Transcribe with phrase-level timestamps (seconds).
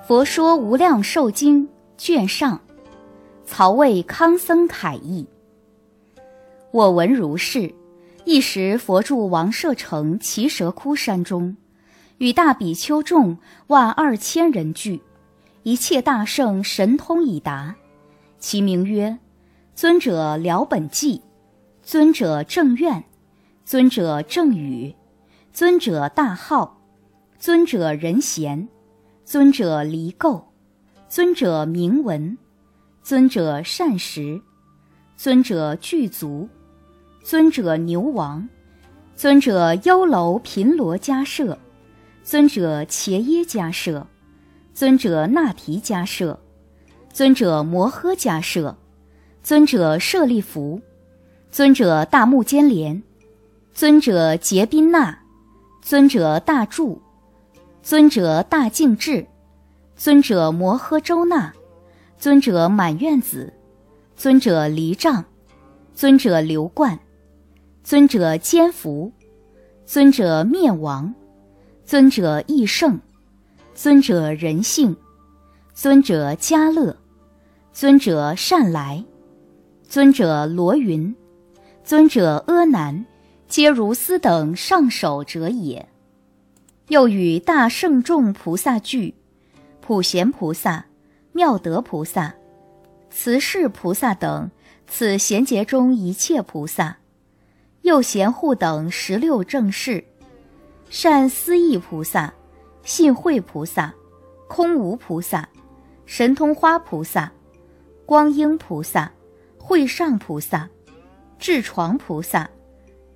[0.12, 1.68] 《佛说无量寿经》
[1.98, 2.58] 卷上，
[3.44, 5.26] 曹魏康僧楷译。
[6.72, 7.72] 我闻如是：
[8.24, 11.54] 一时，佛住王舍城奇蛇窟山中，
[12.16, 13.36] 与大比丘众
[13.66, 15.00] 万二千人聚，
[15.64, 17.76] 一切大圣神通已达。
[18.38, 19.18] 其名曰：
[19.74, 21.20] 尊者了本纪，
[21.82, 23.04] 尊者正愿，
[23.64, 24.96] 尊者正语，
[25.52, 26.80] 尊者大号，
[27.38, 28.66] 尊者仁贤。
[29.30, 30.42] 尊者离垢，
[31.08, 32.36] 尊者明文，
[33.00, 34.42] 尊者善食，
[35.16, 36.48] 尊者具足，
[37.22, 38.48] 尊者牛王，
[39.14, 41.56] 尊者优楼频罗迦舍，
[42.24, 44.04] 尊者伽耶迦舍，
[44.74, 46.36] 尊者那提迦舍，
[47.12, 48.76] 尊者摩诃迦舍，
[49.44, 50.80] 尊者舍利弗，
[51.52, 53.00] 尊者大目犍连，
[53.72, 55.16] 尊者结宾那，
[55.80, 57.00] 尊者大柱。
[57.82, 59.26] 尊者大净智，
[59.96, 61.52] 尊者摩诃周那，
[62.18, 63.52] 尊者满愿子，
[64.14, 65.24] 尊者离障，
[65.94, 66.98] 尊者流冠，
[67.82, 69.10] 尊者坚福，
[69.86, 71.12] 尊者灭亡，
[71.84, 73.00] 尊者义圣，
[73.74, 74.94] 尊者仁性，
[75.72, 76.94] 尊者嘉乐，
[77.72, 79.02] 尊者善来，
[79.88, 81.14] 尊者罗云，
[81.82, 83.04] 尊者阿难，
[83.48, 85.89] 皆如斯等上首者也。
[86.90, 89.14] 又与大圣众菩萨聚，
[89.80, 90.86] 普贤菩萨、
[91.30, 92.34] 妙德菩萨、
[93.08, 94.50] 慈氏菩萨等，
[94.88, 96.96] 此贤劫中一切菩萨，
[97.82, 100.02] 又贤护等十六正士，
[100.88, 102.34] 善思义菩萨、
[102.82, 103.94] 信慧菩萨、
[104.48, 105.48] 空无菩萨、
[106.06, 107.30] 神通花菩萨、
[108.04, 109.12] 光阴菩萨、
[109.56, 110.68] 会上菩萨、
[111.38, 112.50] 智床菩萨、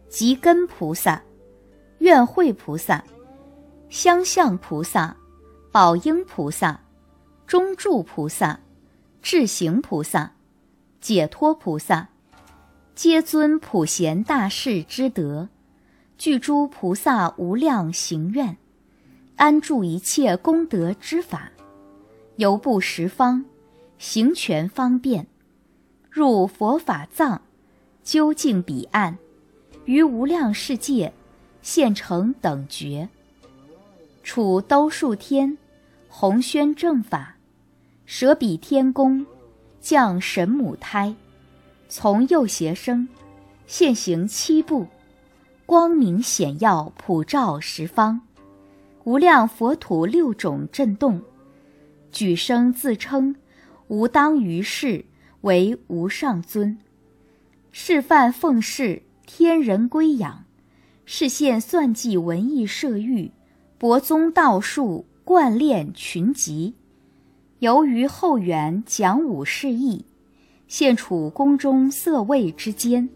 [0.09, 1.21] 吉根菩萨、
[1.99, 3.03] 愿慧菩萨。
[3.95, 5.17] 相向菩萨、
[5.71, 6.81] 宝应菩萨、
[7.47, 8.59] 中住菩萨、
[9.23, 10.33] 智行菩萨、
[11.01, 12.09] 解脱菩萨，
[12.97, 15.49] 皆尊普贤大士之德，
[16.19, 18.57] 具诸菩萨无量行愿，
[19.37, 21.53] 安住一切功德之法，
[22.35, 23.45] 游步十方，
[23.97, 25.25] 行权方便，
[26.11, 27.41] 入佛法藏，
[28.03, 29.17] 究竟彼岸，
[29.85, 31.13] 于无量世界，
[31.63, 33.09] 现成等觉。
[34.25, 35.59] 处兜数天，
[36.09, 37.37] 弘宣正法，
[38.07, 39.25] 舍彼天宫，
[39.83, 41.15] 降神母胎，
[41.91, 43.07] 从右胁生，
[43.67, 44.89] 现行七步，
[45.67, 48.19] 光明显耀，普照十方，
[49.05, 51.21] 无量佛土六种震动，
[52.11, 53.37] 举声自称，
[53.89, 55.05] 吾当于世
[55.43, 56.79] 为无上尊，
[57.73, 60.47] 示范奉事，天人归养，
[61.05, 63.31] 示现算计文艺设欲。
[63.77, 66.75] 博宗道术，贯练群集，
[67.59, 70.05] 由于后元讲武释义，
[70.69, 73.09] 现处宫中色位之间，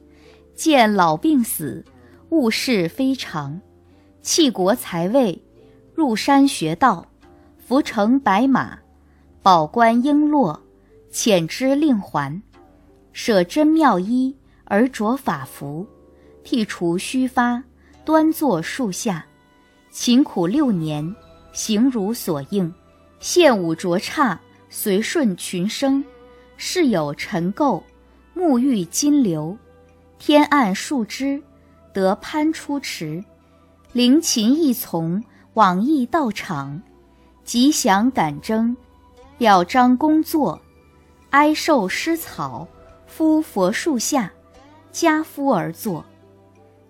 [0.57, 1.85] 见老病死，
[2.31, 3.59] 物事非常，
[4.21, 5.41] 弃国财位，
[5.95, 7.07] 入山学道，
[7.65, 8.79] 扶乘白马，
[9.41, 10.59] 宝冠璎珞，
[11.13, 12.43] 遣之令还，
[13.13, 15.87] 舍真妙衣而着法服，
[16.43, 17.63] 剃除须发，
[18.05, 19.25] 端坐树下。
[20.00, 21.12] 勤苦六年，
[21.50, 22.72] 行如所应，
[23.19, 26.04] 现武卓刹，随顺群生。
[26.56, 27.82] 世有尘垢，
[28.32, 29.59] 沐浴金流，
[30.16, 31.42] 天暗树枝，
[31.92, 33.22] 得攀出池。
[33.92, 35.20] 灵禽一从，
[35.54, 36.80] 往诣道场，
[37.42, 38.76] 吉祥感征，
[39.36, 40.62] 表彰工作，
[41.30, 42.65] 哀受施草，
[43.09, 44.30] 夫佛树下，
[44.92, 46.04] 家夫而坐，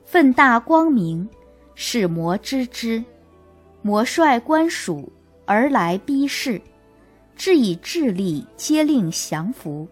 [0.04, 1.26] 奋大光明。
[1.81, 3.05] 使魔知之，
[3.83, 5.12] 魔率官属
[5.47, 6.61] 而来逼视，
[7.37, 9.87] 至以智力皆令降服，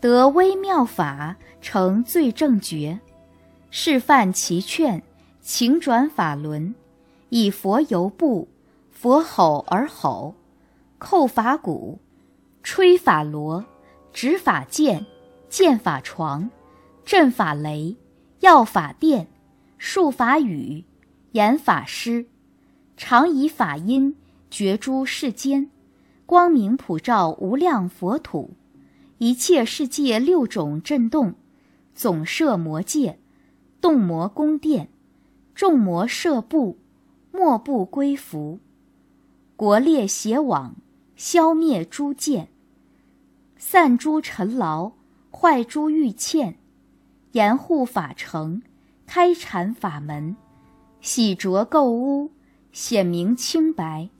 [0.00, 2.98] 得微妙法成最正觉，
[3.70, 5.02] 示范其劝，
[5.42, 6.74] 请转法轮，
[7.28, 8.48] 以佛游步，
[8.90, 10.34] 佛吼而吼，
[10.98, 11.98] 叩法鼓，
[12.62, 13.62] 吹法螺，
[14.10, 15.04] 执法剑，
[15.50, 16.50] 剑法床，
[17.04, 17.94] 阵法雷，
[18.40, 19.26] 药法电，
[19.76, 20.82] 术法雨。
[21.32, 22.26] 言法师，
[22.96, 24.16] 常以法音
[24.50, 25.70] 觉诸世间，
[26.26, 28.54] 光明普照无量佛土，
[29.18, 31.34] 一切世界六种震动，
[31.94, 33.20] 总摄魔界，
[33.80, 34.88] 动魔宫殿，
[35.54, 36.78] 众魔摄布，
[37.30, 38.58] 莫不归服。
[39.54, 40.74] 国列邪网，
[41.14, 42.48] 消灭诸见，
[43.56, 44.90] 散诸尘劳，
[45.30, 46.56] 坏诸欲欠，
[47.32, 48.62] 严护法城，
[49.06, 50.34] 开阐法门。
[51.00, 52.30] 洗濯垢污，
[52.72, 54.10] 显明清白，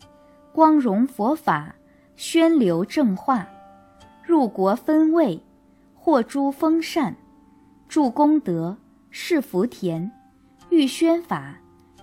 [0.53, 1.75] 光荣佛法，
[2.17, 3.47] 宣流正化，
[4.25, 5.43] 入国分位，
[5.95, 7.15] 获诸封禅，
[7.87, 8.79] 助功德，
[9.11, 10.11] 是福田，
[10.71, 11.59] 欲宣法，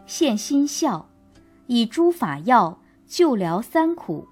[0.05, 1.07] 现心孝，
[1.65, 2.77] 以诸法药
[3.07, 4.27] 救疗三苦，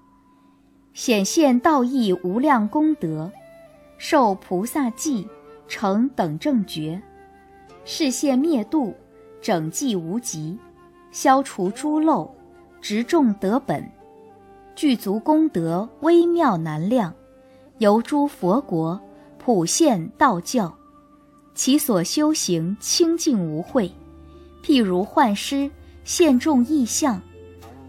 [0.92, 3.32] 显现道义无量功德，
[3.98, 5.26] 受菩萨记，
[5.66, 7.02] 成等正觉，
[7.84, 8.94] 示现灭度，
[9.46, 10.58] 整寂无极，
[11.12, 12.28] 消除诸漏，
[12.80, 13.88] 执众得本。
[14.74, 17.14] 具足功德微妙难量，
[17.78, 19.00] 由诸佛国，
[19.38, 20.74] 普现道教，
[21.54, 23.88] 其所修行清净无秽。
[24.64, 25.70] 譬如幻师
[26.02, 27.22] 现众异象，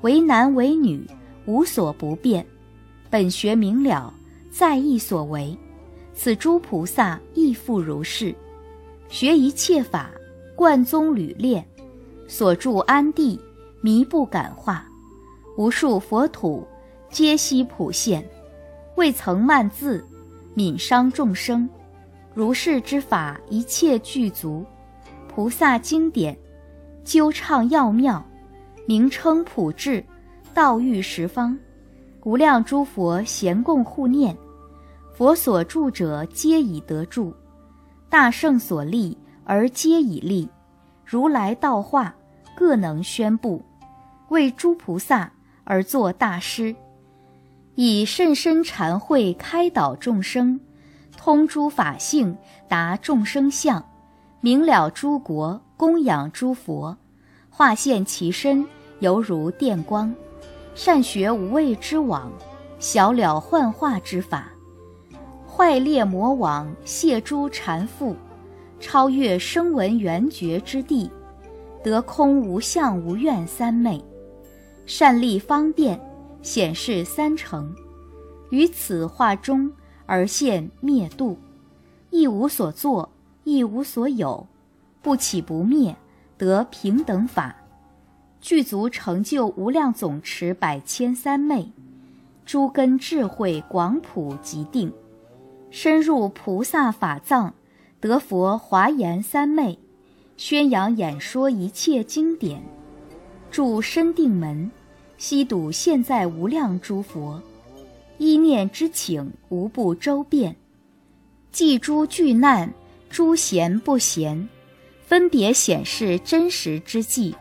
[0.01, 1.03] 为男为女，
[1.47, 2.45] 无所不变。
[3.09, 4.13] 本学明了，
[4.51, 5.57] 在意所为。
[6.13, 8.35] 此诸菩萨亦复如是，
[9.09, 10.11] 学一切法，
[10.57, 11.63] 贯宗履列，
[12.27, 13.39] 所住安地，
[13.79, 14.83] 弥不感化，
[15.55, 16.67] 无数佛土。
[17.11, 18.27] 皆悉普现，
[18.95, 20.03] 未曾慢字，
[20.55, 21.69] 悯伤众生。
[22.33, 24.65] 如是之法，一切具足。
[25.27, 26.35] 菩萨经典，
[27.03, 28.25] 究畅要妙，
[28.87, 30.03] 名称普至，
[30.55, 31.55] 道育十方。
[32.23, 34.35] 无量诸佛咸共护念，
[35.13, 37.31] 佛所住者皆已得住，
[38.09, 39.15] 大圣所立
[39.47, 40.49] 而皆已利。
[41.05, 42.13] 如来道化，
[42.53, 43.63] 各能宣布，
[44.27, 45.31] 为诸菩萨
[45.63, 46.75] 而作大师。
[47.75, 50.59] 以甚深禅慧开导众生，
[51.15, 53.81] 通诸法性，达众生相，
[54.41, 56.97] 明了诸国，供养诸佛，
[57.49, 58.67] 化现其身，
[58.99, 60.13] 犹如电光。
[60.75, 62.31] 善学无畏之网，
[62.79, 64.49] 晓了幻化之法，
[65.47, 68.13] 坏裂魔网，卸诸缠缚，
[68.79, 71.09] 超越声闻缘觉之地，
[71.83, 74.03] 得空无相无愿三昧，
[74.85, 75.99] 善利方便。
[76.43, 77.75] 显示三成，
[78.51, 79.69] 于此化中
[80.05, 81.37] 而现灭度，
[82.09, 83.09] 亦无所作，
[83.43, 84.47] 亦无所有，
[85.01, 85.93] 不起不灭，
[86.37, 87.53] 得平等法，
[88.39, 91.69] 具足成就无量总持百千三昧，
[92.45, 94.93] 诸根智慧广普即定，
[95.69, 97.53] 深入菩萨法藏，
[97.99, 99.77] 得佛华严三昧，
[100.37, 102.61] 宣扬演说一切经典，
[103.49, 104.69] 住深定门。
[105.17, 107.41] 悉睹现在无量诸佛，
[108.19, 110.55] 一念之请无不周遍，
[111.51, 112.71] 记诸巨难，
[113.09, 114.47] 诸贤不贤，
[115.01, 117.35] 分别显示真实之际，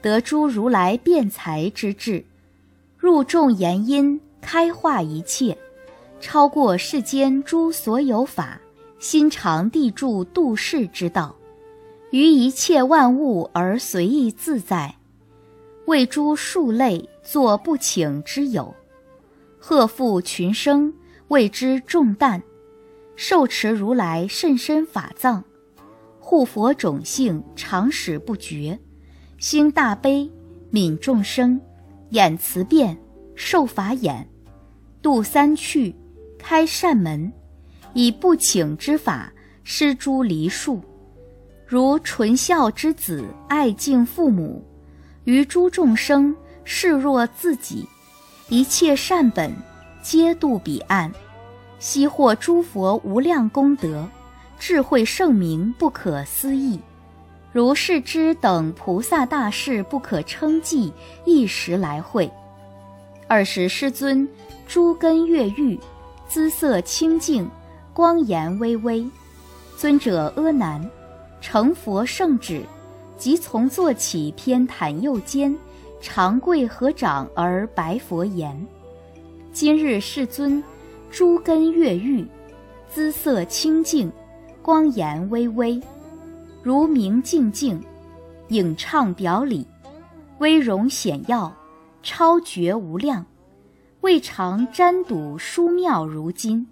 [0.00, 2.24] 得诸如来辩才之智，
[2.98, 5.56] 入众言因，开化一切，
[6.18, 8.60] 超过世间诸所有法，
[9.02, 11.34] 心常地住度世之道，
[12.12, 14.94] 于一切万物而随意自在。
[15.86, 18.72] 为诸数类作不请之友，
[19.58, 20.94] 贺负群生
[21.26, 22.40] 为之重担，
[23.16, 25.42] 受持如来甚深法藏，
[26.20, 28.78] 护佛种性常使不绝，
[29.36, 30.30] 兴大悲
[30.70, 31.60] 悯众生，
[32.10, 32.96] 演慈变
[33.34, 34.30] 受法眼，
[35.02, 35.92] 度三趣
[36.38, 37.32] 开善门，
[37.94, 39.32] 以不请之法
[39.64, 40.80] 施诸离树，
[41.66, 44.64] 如纯孝之子爱敬父母。
[45.24, 46.34] 于诸众生
[46.64, 47.86] 视若自己，
[48.48, 49.54] 一切善本
[50.02, 51.12] 皆度彼岸，
[51.78, 54.08] 悉获诸佛无量功德，
[54.58, 56.80] 智慧圣明不可思议。
[57.52, 60.92] 如是之等菩萨大士不可称计，
[61.24, 62.28] 一时来会。
[63.28, 64.28] 尔时师尊
[64.66, 65.78] 诸根越狱，
[66.26, 67.48] 姿色清净，
[67.94, 69.08] 光颜巍巍。
[69.76, 70.88] 尊者阿难，
[71.40, 72.62] 成佛圣旨。
[73.16, 75.56] 即从坐起，偏袒右肩，
[76.00, 78.66] 长跪合掌而白佛言
[79.52, 80.62] ：“今日世尊，
[81.08, 82.26] 诸根越狱，
[82.92, 84.10] 姿色清净，
[84.60, 85.80] 光颜巍巍，
[86.64, 87.80] 如明镜净，
[88.48, 89.64] 影畅表里，
[90.38, 91.52] 威容显耀，
[92.02, 93.24] 超绝无量。
[94.00, 96.66] 未尝沾睹殊妙如今，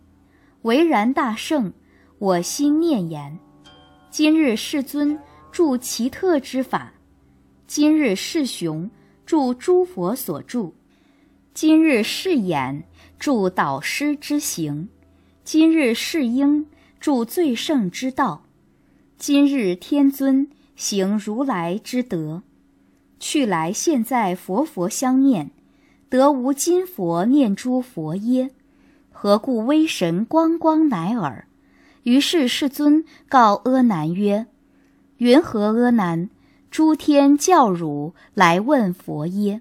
[0.62, 1.72] 唯然大圣，
[2.18, 3.38] 我心念言：
[4.10, 5.18] 今日世尊。”
[5.52, 6.92] 著奇特之法，
[7.66, 8.88] 今日世雄
[9.26, 10.72] 著诸佛所著；
[11.52, 12.84] 今日世眼
[13.18, 14.86] 著导师之行；
[15.42, 16.68] 今日世鹰
[17.00, 18.42] 著最胜之道；
[19.18, 22.44] 今日天尊行如来之德。
[23.18, 25.50] 去来现在佛佛相念，
[26.08, 28.52] 得无今佛念诸佛耶？
[29.22, 31.46] 何故威神光光乃尔？
[32.04, 34.46] 于是世尊告阿难曰。
[35.18, 36.30] 云何阿难？
[36.70, 39.60] 诸天教汝来问佛耶？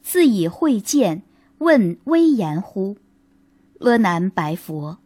[0.00, 1.24] 自以会见，
[1.58, 2.96] 问威严乎？
[3.80, 4.98] 阿难白佛：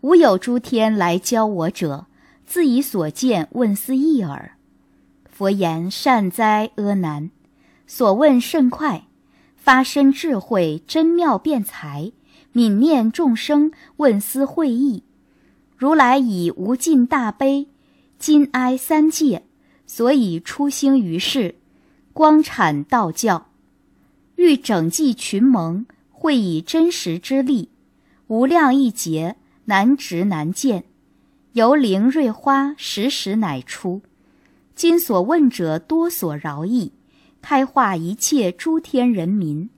[0.00, 2.06] 无有诸天来教我者，
[2.44, 4.56] 自以所见问思义耳。
[5.30, 7.30] 佛言：善哉，阿难！
[7.86, 9.06] 所问甚快，
[9.54, 12.10] 发身智慧，真妙辩才，
[12.56, 15.02] 悯念众生，问思会意。
[15.76, 17.68] 如来以无尽大悲，
[18.18, 19.42] 今哀三界，
[19.86, 21.56] 所以出兴于世，
[22.14, 23.48] 光阐道教，
[24.36, 27.68] 欲整济群蒙，会以真实之力，
[28.28, 29.36] 无量一劫
[29.66, 30.84] 难值难见，
[31.52, 34.00] 由灵瑞花时时乃出。
[34.74, 36.90] 今所问者多所饶益，
[37.42, 39.68] 开化一切诸天人民。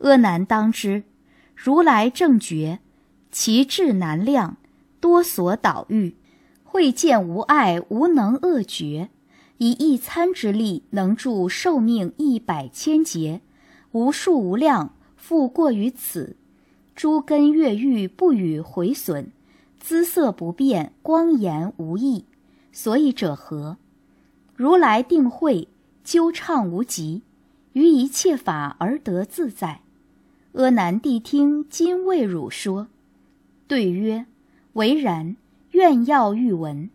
[0.00, 1.04] 阿难当知，
[1.64, 2.80] 如来正觉，
[3.30, 4.56] 其智难量。
[4.98, 6.16] 多所导欲，
[6.64, 9.10] 会见无碍，无能恶觉，
[9.58, 13.42] 以一餐之力，能助寿命一百千劫，
[13.92, 16.34] 无数无量，复过于此。
[16.96, 19.30] 诸根越狱，不予毁损，
[19.78, 22.24] 姿色不变，光颜无异。
[22.72, 23.76] 所以者何？
[24.56, 25.68] 如来定慧，
[26.02, 27.22] 究畅无极，
[27.74, 29.81] 于一切法而得自在。
[30.54, 32.88] 阿难谛听，今为汝说。
[33.66, 34.26] 对曰。
[34.74, 35.36] 唯然，
[35.72, 36.88] 愿要欲闻。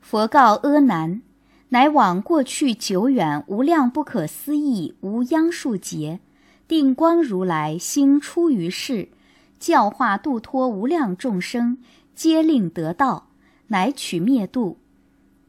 [0.00, 1.22] 佛告阿难：
[1.70, 6.20] 乃往过去久远无量不可思议无央数劫，
[6.68, 9.08] 定光如来兴出于世，
[9.58, 11.78] 教化度脱无量众生，
[12.14, 13.28] 皆令得道，
[13.68, 14.78] 乃取灭度。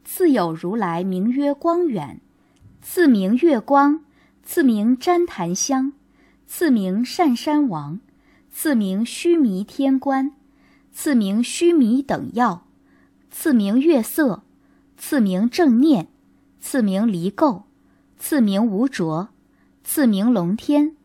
[0.04, 2.20] 次有如来名曰光远，
[2.82, 4.04] 次名月光，
[4.42, 5.92] 次名旃檀香，
[6.46, 8.00] 赐名善山王，
[8.50, 10.32] 赐名须弥天官。
[10.98, 12.66] 赐名须弥等药，
[13.30, 14.42] 赐名月色，
[14.96, 16.08] 赐名正念，
[16.58, 17.64] 赐名离垢，
[18.18, 19.28] 赐名无浊，
[19.84, 20.96] 赐名龙天，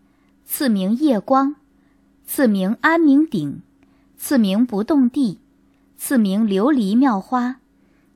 [0.46, 1.58] 赐名夜光，
[2.26, 3.62] 赐名安明顶，
[4.16, 5.40] 赐名不动地，
[5.98, 7.58] 赐名琉璃妙花，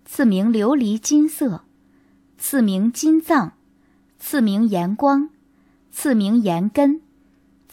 [0.05, 1.65] 赐名琉璃金色，
[2.37, 3.51] 赐名金藏，
[4.17, 5.29] 赐名炎光，
[5.91, 7.01] 赐名炎根，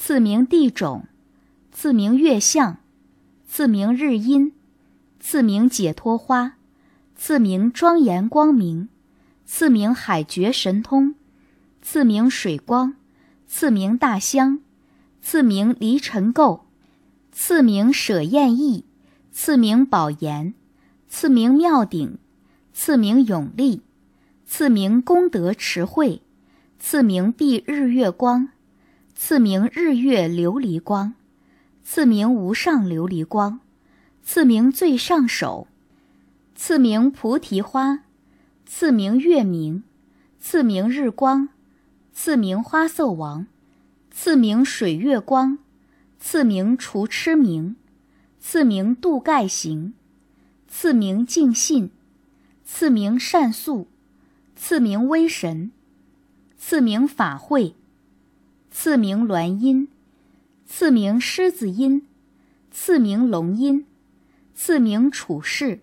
[0.04, 1.06] 赐名地种，
[1.70, 2.78] 赐名月相。
[3.46, 4.52] 赐名日阴，
[5.20, 6.54] 赐名解脱花，
[7.14, 8.88] 赐名庄严光明，
[9.46, 11.14] 赐名海觉神通，
[11.80, 12.96] 赐名水光，
[13.46, 14.58] 赐名大香，
[15.20, 16.62] 赐名离尘垢，
[17.30, 18.84] 赐名舍厌意，
[19.30, 20.52] 赐名宝岩，
[21.08, 22.18] 赐名妙顶，
[22.74, 23.82] 赐名永力，
[24.46, 26.22] 赐名功德池慧，
[26.80, 28.48] 赐名蔽日月光，
[29.24, 31.14] 赐名日月琉璃光。
[31.84, 33.60] 赐名无上琉璃光，
[34.24, 35.68] 赐名最上首，
[36.56, 38.00] 赐名菩提花，
[38.66, 39.84] 赐名月明，
[40.40, 41.50] 赐名日光，
[42.12, 43.46] 赐名花色王，
[44.10, 45.58] 赐名水月光，
[46.18, 47.76] 赐名除痴明，
[48.40, 49.94] 赐名度盖行，
[50.66, 51.92] 赐名净信，
[52.64, 53.86] 赐名善素，
[54.56, 55.70] 赐名威神，
[56.58, 57.76] 赐名法会，
[58.72, 59.86] 赐名鸾音。
[60.64, 62.06] 赐名狮子音，
[62.70, 63.84] 赐名龙音，
[64.54, 65.80] 赐名处世，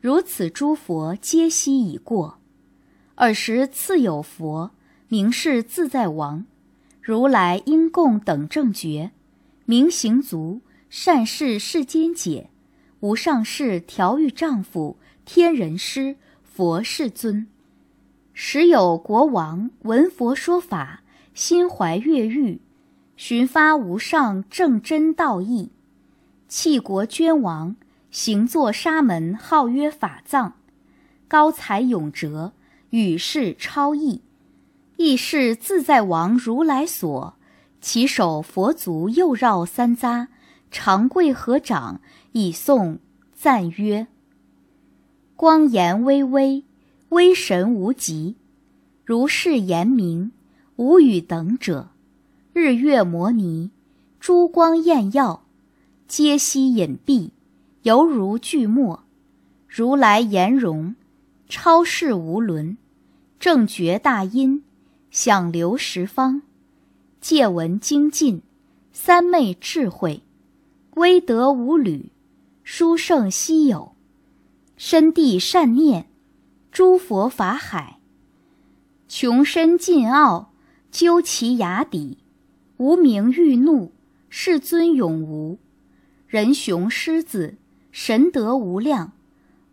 [0.00, 2.38] 如此诸佛皆悉已过。
[3.16, 4.70] 尔时次有佛，
[5.08, 6.46] 名是自在王，
[7.02, 9.10] 如来因供等正觉，
[9.66, 12.48] 明行足，善事世间解，
[13.00, 14.96] 无上士调御丈夫，
[15.26, 17.46] 天人师，佛世尊。
[18.32, 21.02] 时有国王闻佛说法，
[21.36, 22.62] 心怀悦欲。
[23.14, 25.70] 寻发无上正真道义，
[26.48, 27.76] 弃国捐王，
[28.10, 30.54] 行作沙门，号曰法藏，
[31.28, 32.52] 高才永哲，
[32.88, 34.22] 与世超异，
[34.96, 37.34] 亦是自在王如来所。
[37.82, 40.28] 其手佛足右绕三匝，
[40.70, 42.00] 长跪合掌，
[42.32, 42.98] 以颂
[43.34, 44.06] 赞曰：
[45.36, 46.64] 光颜巍巍，
[47.10, 48.36] 威神无极，
[49.04, 50.32] 如是言明，
[50.76, 51.88] 无与等者。
[52.52, 53.70] 日月摩尼，
[54.20, 55.42] 珠光艳耀，
[56.06, 57.30] 皆悉隐蔽，
[57.82, 59.02] 犹如巨墨。
[59.68, 60.94] 如来颜容，
[61.48, 62.78] 超世无伦，
[63.38, 64.62] 正觉大音，
[65.10, 66.42] 响流十方，
[67.20, 68.40] 戒闻精进，
[68.92, 70.22] 三昧智慧，
[70.94, 72.10] 威德无侣，
[72.62, 73.92] 殊胜稀有，
[74.78, 76.08] 深地善念，
[76.72, 77.98] 诸佛法海，
[79.08, 80.52] 穷深尽奥，
[80.96, 82.16] 究其崖底。
[82.78, 83.92] 无名欲怒，
[84.30, 85.58] 世尊永无；
[86.26, 87.56] 人雄狮子，
[87.92, 89.12] 神德无量，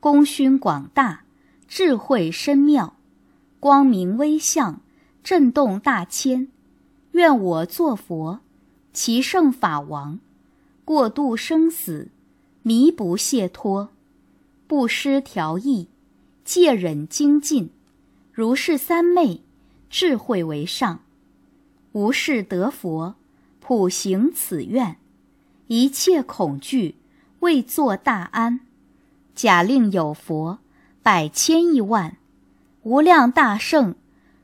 [0.01, 1.23] 功勋广大，
[1.65, 2.97] 智慧深妙，
[3.61, 4.81] 光明威相，
[5.23, 6.49] 震动大千。
[7.13, 8.41] 愿我作佛，
[8.91, 10.19] 其圣法王，
[10.83, 12.09] 过度生死，
[12.63, 13.91] 弥不懈脱，
[14.67, 15.87] 不失调意，
[16.43, 17.69] 戒忍精进，
[18.33, 19.39] 如是三昧，
[19.89, 20.99] 智慧为上。
[21.93, 23.15] 无事得佛，
[23.59, 24.97] 普行此愿，
[25.67, 26.95] 一切恐惧
[27.41, 28.61] 为作大安。
[29.35, 30.57] 假令有佛
[31.03, 32.17] 百千亿万，
[32.81, 33.93] 无量大圣，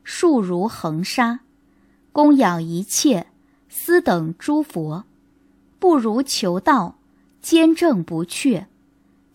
[0.03, 1.39] 数如恒沙，
[2.12, 3.25] 供养一切
[3.68, 5.06] 斯等诸佛，
[5.79, 7.00] 不如求道，
[7.41, 8.68] 坚正不却。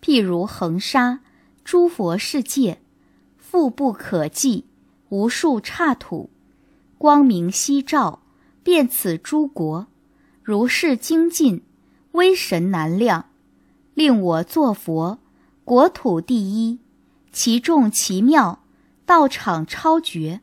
[0.01, 1.19] 譬如恒沙
[1.65, 2.79] 诸佛世界，
[3.37, 4.63] 复不可计，
[5.09, 6.29] 无数刹土。
[7.05, 8.23] 光明夕照，
[8.63, 9.85] 遍此诸国，
[10.41, 11.61] 如是精进，
[12.13, 13.25] 威神难量，
[13.93, 15.19] 令我作佛，
[15.63, 16.79] 国土第一，
[17.31, 18.63] 其众奇妙，
[19.05, 20.41] 道场超绝，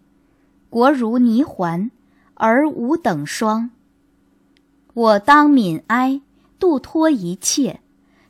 [0.70, 1.90] 国如泥环，
[2.34, 3.70] 而无等双。
[4.94, 6.20] 我当悯哀，
[6.60, 7.80] 度脱一切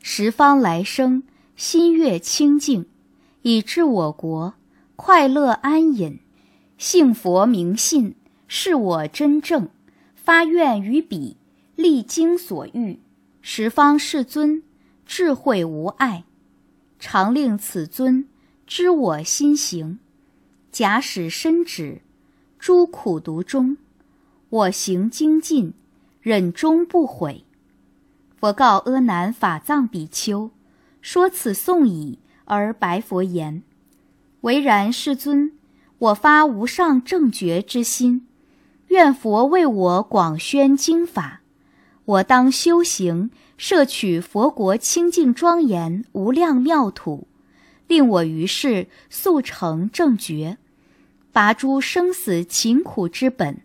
[0.01, 1.21] 十方来生，
[1.55, 2.87] 心悦清净，
[3.43, 4.55] 以致我国
[4.95, 6.19] 快乐安隐。
[6.79, 8.15] 信佛明信，
[8.47, 9.69] 是我真正
[10.15, 11.37] 发愿于彼，
[11.75, 12.99] 历经所欲，
[13.41, 14.61] 十方世尊
[15.05, 16.23] 智慧无碍，
[16.99, 18.27] 常令此尊
[18.67, 19.99] 知我心行。
[20.71, 22.01] 假使身止
[22.57, 23.77] 诸苦毒中，
[24.49, 25.73] 我行精进，
[26.21, 27.43] 忍终不悔。
[28.39, 30.51] 佛告阿难法藏比丘，
[31.01, 33.63] 说此颂已，而白佛言：
[34.41, 35.53] 唯然，世尊。
[35.99, 38.27] 我发无上正觉之心，
[38.93, 41.41] 愿佛为我广宣经法。
[42.05, 47.27] 我当修行，摄取佛国清净庄严无量妙土，
[47.87, 50.59] 令我于世速成正觉，
[51.31, 53.61] 拔诸生死勤苦之本。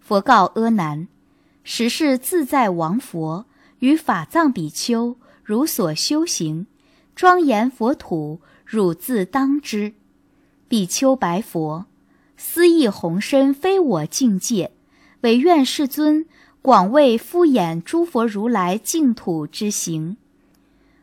[0.00, 1.06] 佛告阿难：
[1.62, 3.46] 实是自在王佛
[3.78, 6.66] 与法藏比丘如所修行，
[7.14, 9.92] 庄严佛土，汝自当之。
[10.66, 11.86] 比丘白佛
[12.40, 14.70] ：“思意宏深，非我境界，
[15.22, 16.24] 唯愿世尊
[16.62, 20.16] 广为敷衍诸佛如来净土之行。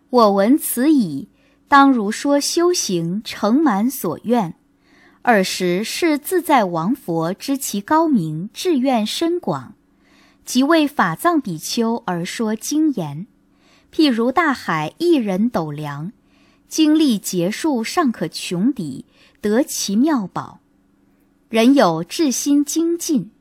[0.09, 1.27] 我闻此已，
[1.67, 4.55] 当如说修行，成满所愿。
[5.23, 9.75] 尔时是自在王佛知其高明，志愿深广，
[10.45, 13.27] 即为法藏比丘而说经言。
[13.93, 16.13] 譬如大海一人斗量，
[16.69, 19.03] 经历劫数，尚可穷抵。”
[19.41, 20.59] 得其妙宝，
[21.55, 23.31] 人有至心精进，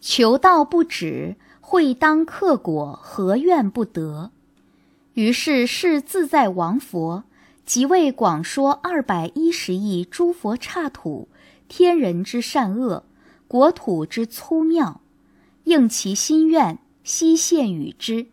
[0.00, 4.30] 求道不止，会当克果，何怨不得？
[5.14, 7.24] 于是是自在王佛，
[7.66, 11.26] 即为广说二百一十亿诸佛刹土，
[11.66, 13.02] 天人之善恶，
[13.48, 15.00] 国土之粗妙，
[15.64, 18.28] 应其心愿，悉现与之。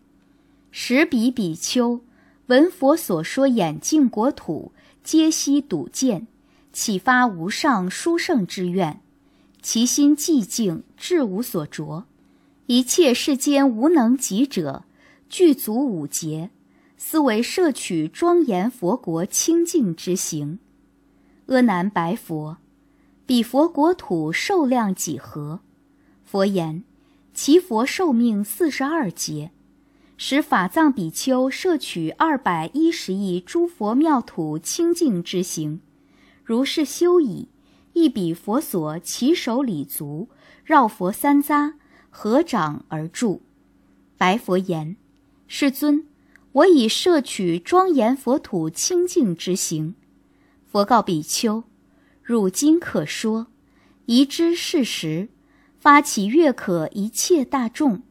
[0.69, 1.99] 时彼比丘
[2.45, 4.71] 闻佛所说眼净国土，
[5.03, 6.27] 皆悉睹见。
[6.71, 8.99] 启发无上殊胜之愿，
[9.67, 12.05] 其心寂静，志无所着。
[12.67, 14.83] 一切世间无能及者，
[15.27, 16.51] 具足五劫，
[16.97, 20.59] 思为摄取庄严佛国清净之行。
[21.47, 22.57] 阿难白佛：
[23.25, 25.61] 彼佛国土寿量几何？
[26.23, 26.83] 佛言：
[27.33, 29.49] 其佛寿命四十二劫，
[30.15, 35.81] 使法藏比丘摄取二百一十亿诸佛妙土清净之行。
[36.43, 37.47] 如是修已，
[37.95, 40.27] 一比佛所起手礼足，
[40.65, 41.75] 绕佛三匝，
[42.09, 43.41] 合掌而住。
[44.17, 44.97] 白佛言
[45.47, 46.05] ：“世尊，
[46.51, 49.95] 我已摄取庄严佛土清净之行。”
[50.69, 51.63] 佛告比丘
[52.21, 53.47] ：“汝今可说，
[54.07, 55.29] 宜知事实。
[55.79, 58.01] 发起悦可一切大众，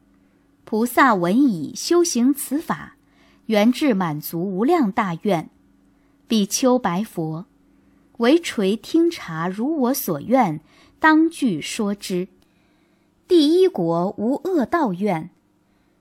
[0.63, 2.95] 菩萨闻已修行此法，
[3.45, 5.51] 圆至满足无量大愿。”
[6.27, 7.45] 比丘白佛。
[8.17, 10.61] 唯垂听察，如我所愿，
[10.99, 12.29] 当具说之。
[13.27, 15.29] 第一国无恶道愿，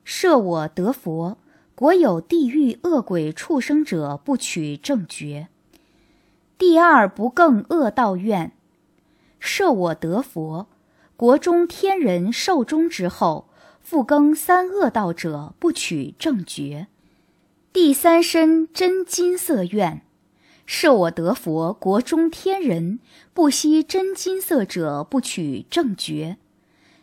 [0.04, 1.38] 设我得佛；
[1.74, 5.48] 国有地狱恶鬼畜生者，不取正觉。
[6.56, 8.52] 第二不更恶道愿，
[9.40, 10.66] 设我得佛；
[11.16, 13.48] 国中天人寿终之后，
[13.80, 16.86] 复更三恶道者，不取正觉。
[17.72, 20.02] 第三身真金色愿。
[20.66, 22.98] 设我得佛国中天人
[23.32, 26.38] 不惜真金色者不取正觉。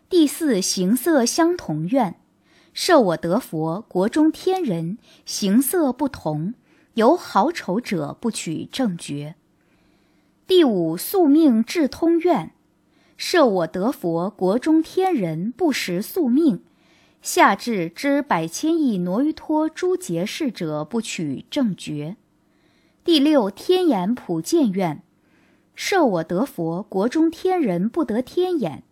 [0.10, 2.19] 第四形色相同愿，
[2.74, 6.54] 设我得佛国中天人形色不同，
[6.95, 9.36] 有好丑者不取正觉。
[10.47, 12.52] 第五宿命智通愿，
[13.15, 16.62] 设我得佛国中天人不识宿命，
[17.21, 22.17] 下至知百千亿挪于托诸劫事者，不取正觉。
[23.03, 25.01] 第六天眼普见愿，
[25.73, 28.83] 设我得佛，国中天人不得天眼。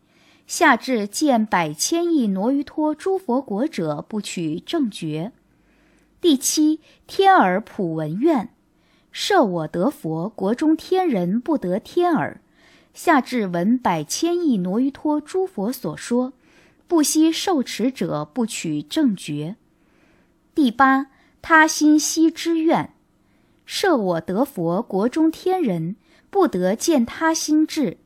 [0.48, 5.32] 下至见百千亿挪于托诸佛国者，不取正觉。
[6.20, 8.50] 第七天耳普闻愿，
[9.12, 12.42] 设我得佛，国中天人不得天耳。
[12.96, 16.34] 下至闻百千亿挪于托诸佛所说。
[16.88, 19.56] 不惜受持者不取正觉。
[20.56, 22.96] 第八，他心悉之愿，
[23.72, 25.96] 设我得佛国中天人
[26.32, 27.98] 不得见他心智，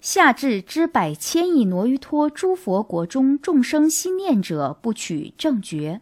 [0.00, 6.00] 下至知百千亿挪于托诸佛国中众生心念者不取正觉。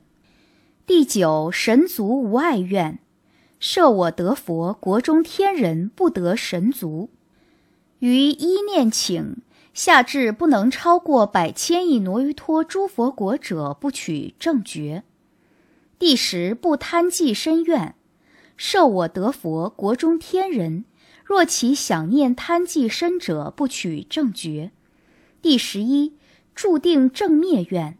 [0.86, 3.00] 第九，神足无碍愿，
[3.58, 7.10] 设我得佛国中天人不得神足，
[7.98, 9.38] 于一念请。
[9.74, 15.02] 下至不能超过百千亿挪于托诸佛国者，不取正觉。
[15.98, 17.96] 第十不贪计身愿，
[18.62, 20.84] 设我得佛国中天人，
[21.24, 24.70] 若其想念贪计身者，不取正觉。
[25.40, 26.12] 第十一
[26.54, 27.96] 注定正灭愿，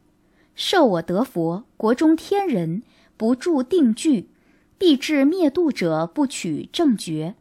[0.55, 2.83] 设我得佛国中天人，
[3.17, 4.29] 不住定具，
[4.77, 7.37] 必至灭度者，不取正觉。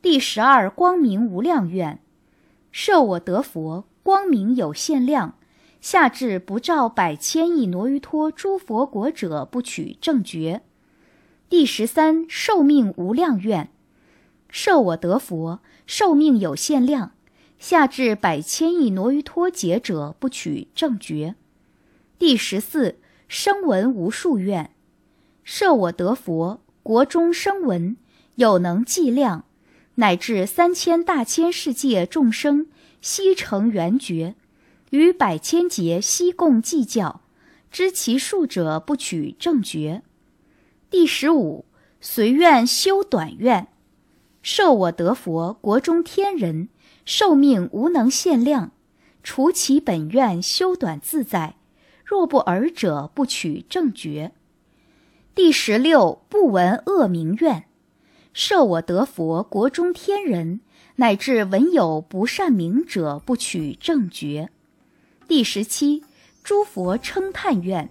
[0.00, 2.00] 第十二光明无量愿。
[2.72, 5.34] 设我得佛光明有限量，
[5.82, 10.62] 下至不照百千亿挪于托诸佛国者，不取正觉。
[11.48, 13.70] 第十三寿命无量愿，
[14.50, 17.12] 设我得佛寿命有限量，
[17.60, 21.36] 下至百千亿挪于脱劫者，不取正觉。
[22.18, 24.72] 第十四声闻无数愿，
[25.44, 27.96] 设我得佛国中声闻
[28.34, 29.44] 有能计量。
[29.98, 32.66] 乃至三千大千世界众生
[33.00, 34.34] 悉成圆觉，
[34.90, 37.20] 于百千劫悉共计较，
[37.70, 40.02] 知其数者不取正觉。
[40.88, 41.64] 第十五
[42.00, 43.66] 随愿修短愿，
[44.40, 46.68] 设我得佛国中天人
[47.04, 48.70] 寿命无能限量，
[49.24, 51.56] 除其本愿修短自在，
[52.04, 54.30] 若不尔者不取正觉。
[55.34, 57.64] 第十六不闻恶名愿。
[58.32, 60.60] 设我得佛国中天人，
[60.96, 64.50] 乃至闻有不善名者，不取正觉。
[65.26, 66.04] 第十七，
[66.44, 67.90] 诸佛称叹愿，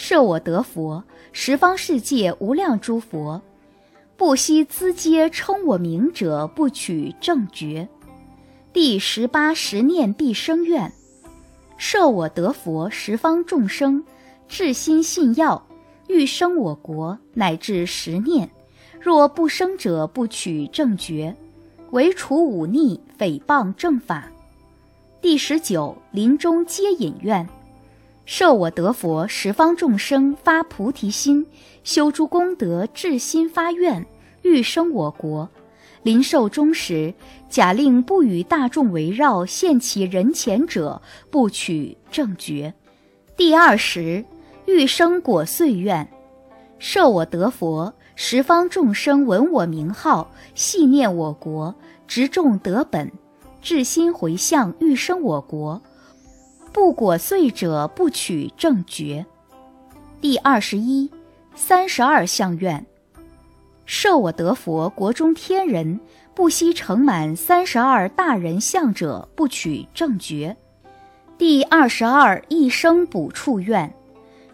[0.00, 3.42] 设我得佛十方世界无量诸佛，
[4.16, 7.86] 不惜资阶称我名者，不取正觉。
[8.72, 10.90] 第十八，十念必生愿，
[11.76, 14.02] 设我得佛十方众生
[14.48, 15.66] 至心信要，
[16.08, 18.50] 欲生我国，乃至十念。
[18.98, 21.36] 若不生者，不取正觉，
[21.90, 24.32] 唯除忤逆诽谤正法。
[25.20, 27.46] 第十九，临终皆引愿，
[28.30, 31.44] 设我得佛，十方众生发菩提心，
[31.82, 34.06] 修诸功德，至心发愿，
[34.42, 35.48] 欲生我国。
[36.04, 37.12] 临寿终时，
[37.48, 42.72] 假令不与大众围绕，现其人前者，不取正觉。
[43.36, 44.24] 第二十，
[44.64, 46.08] 欲生果岁愿，
[46.78, 47.92] 设我得佛。
[48.14, 51.74] 十方众生闻我名号，系念我国，
[52.06, 53.10] 执众得本，
[53.60, 55.82] 至心回向，欲生我国。
[56.72, 59.26] 不果遂者，不取正觉。
[60.20, 61.10] 第二十一、
[61.54, 62.84] 三十二相愿，
[63.86, 65.98] 设我得佛国中天人，
[66.34, 70.56] 不惜成满三十二大人相者，不取正觉。
[71.36, 73.92] 第二十二一生补处愿，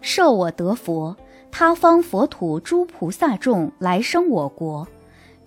[0.01, 1.15] 设我得佛。
[1.51, 4.87] 他方佛土诸菩萨众来生我国，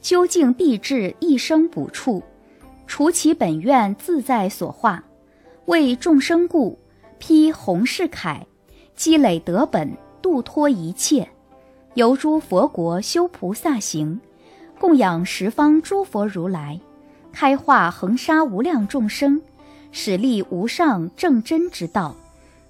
[0.00, 2.22] 究竟必至一生补处，
[2.86, 5.04] 除其本愿自在所化，
[5.70, 6.76] 为众生故，
[7.20, 8.40] 披红饰铠，
[8.96, 11.30] 积累德本，度脱一切，
[11.94, 14.20] 由诸佛国修菩萨行，
[14.80, 16.80] 供养十方诸佛如来，
[17.32, 19.40] 开化恒沙无量众生，
[19.92, 22.16] 使立无上正真之道，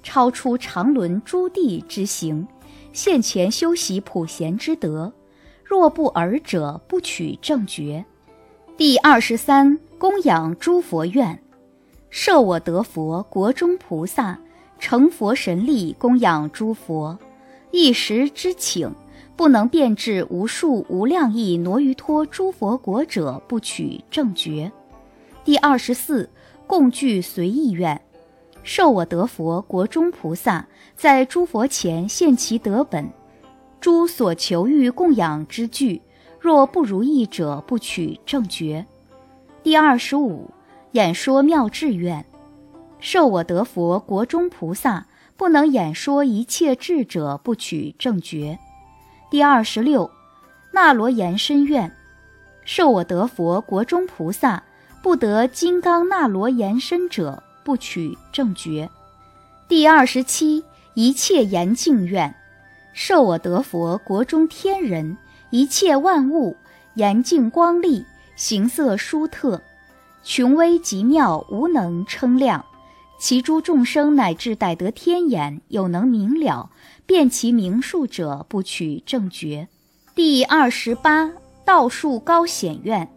[0.02, 2.46] 超出常伦诸地之行。
[2.92, 5.10] 现前修习普贤之德，
[5.64, 8.04] 若不尔者，不取正觉。
[8.76, 11.42] 第二十三，供养诸佛愿，
[12.10, 14.38] 设我得佛国中菩萨
[14.78, 17.16] 成佛神力，供养诸佛，
[17.70, 18.92] 一时之请，
[19.36, 24.70] 不能变至无数无量亿挪于托诸佛国者，不取正觉。
[25.44, 26.28] 第二十四，
[26.66, 28.00] 共具随意愿。
[28.62, 33.08] 受我得佛国中菩萨在诸佛前现其德本，
[33.80, 36.02] 诸所求欲供养之具，
[36.38, 38.84] 若不如意者，不取正觉。
[39.62, 40.50] 第二十五，
[40.92, 42.24] 演说妙智愿，
[42.98, 48.58] 受我得佛国中菩萨不能演说一切智者，不取正觉。
[49.30, 50.10] 第二十六，
[50.72, 51.92] 那罗延伸愿，
[52.64, 54.64] 受我得佛国中菩萨
[55.00, 58.90] 不得金刚那罗延伸者，不取正觉。
[59.68, 62.34] 第二十七，一切严净愿，
[62.92, 65.16] 受我得佛国中天人
[65.50, 66.56] 一切万物
[66.94, 69.62] 严净光丽，形色殊特。
[70.22, 72.64] 穷微极妙，无能称量。
[73.18, 76.70] 其诸众生乃至逮得天眼，有能明了，
[77.04, 79.68] 辨其名数者，不取正觉。
[80.14, 81.30] 第二十八
[81.64, 83.10] 道术高显愿，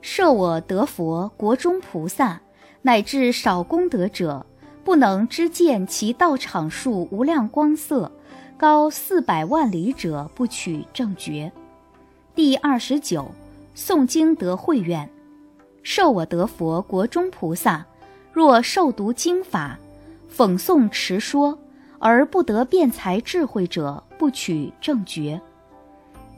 [0.00, 2.40] 设我得佛国中菩萨，
[2.82, 4.46] 乃至少功德者，
[4.84, 8.12] 不能知见其道场数无量光色，
[8.56, 11.50] 高四百万里者，不取正觉。
[12.34, 13.32] 第二十九
[13.76, 15.08] 诵经得慧愿。
[15.88, 17.86] 受我得佛国中菩萨，
[18.32, 19.78] 若受读经法，
[20.28, 21.56] 讽诵持说，
[22.00, 25.40] 而不得辩才智慧者，不取正觉。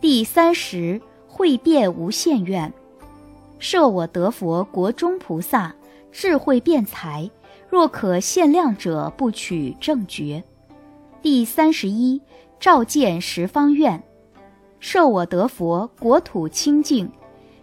[0.02, 2.70] 第三十会辩无限愿，
[3.58, 5.74] 设我得佛国中菩萨，
[6.12, 7.30] 智慧辩才，
[7.70, 10.44] 若可限量者，不取正觉。
[11.22, 12.20] 第三十一
[12.60, 14.02] 照见十方愿，
[14.78, 17.10] 设我得佛国土清净。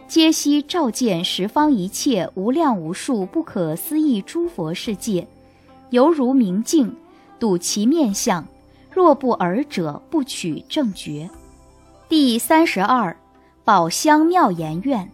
[0.08, 5.26] 皆悉照见十方一切无量无数不可思议诸佛世界，
[5.90, 6.94] 犹如明镜，
[7.40, 8.46] 睹其面相。
[8.88, 11.28] 若不尔者，不取正觉。
[12.08, 13.14] 第三十二，
[13.64, 15.10] 宝香妙言愿，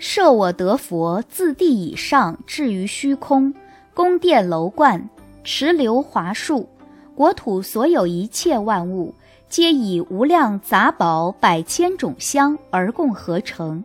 [0.00, 3.54] 设我得佛自地以上至于虚空，
[3.94, 5.08] 宫殿楼观，
[5.44, 6.68] 池流华树，
[7.14, 9.14] 国土所有一切万物，
[9.48, 13.82] 皆以无量杂宝百千种香而共合成。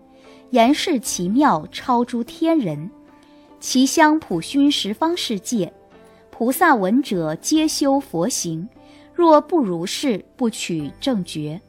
[0.54, 2.92] 言是奇妙，超诸天人，
[3.60, 5.74] 其香普熏十方世界，
[6.30, 8.70] 菩萨闻者皆修佛行。
[9.16, 11.60] 若不如是，不取正觉。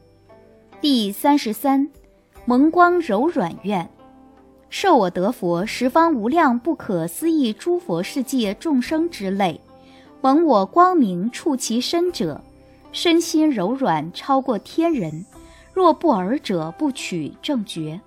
[0.81, 1.89] 第三十三，
[2.45, 3.89] 蒙光柔软愿，
[4.69, 9.59] 受我得佛十方无量不可思议诸佛世界众生之类，
[10.21, 12.39] 闻我光明触其身者，
[12.91, 15.25] 身心柔软超过天人。
[15.73, 17.99] 若不尔者，不取正觉。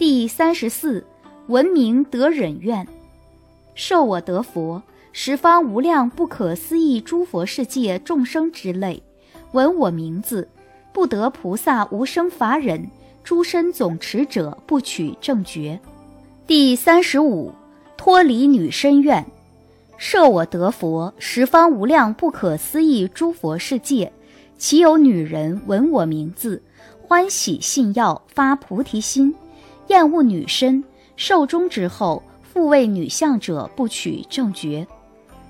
[0.00, 1.04] 第三十四，
[1.48, 2.88] 闻名得忍愿，
[3.74, 4.82] 受我得佛
[5.12, 9.02] 十方无量不可思议诸佛世界众生之类，
[9.52, 10.48] 闻我名字，
[10.90, 12.88] 不得菩萨无生法忍
[13.22, 15.78] 诸身总持者，不取正觉。
[16.46, 17.52] 第三十五，
[17.98, 19.26] 脱离女身愿，
[19.98, 24.10] 受我得佛十方无量不可思议诸佛世界，
[24.56, 26.62] 岂有女人闻我名字，
[27.06, 29.34] 欢喜信要，发菩提心。
[29.90, 30.84] 厌恶女身，
[31.16, 34.86] 寿终之后复为女相者，不取正觉。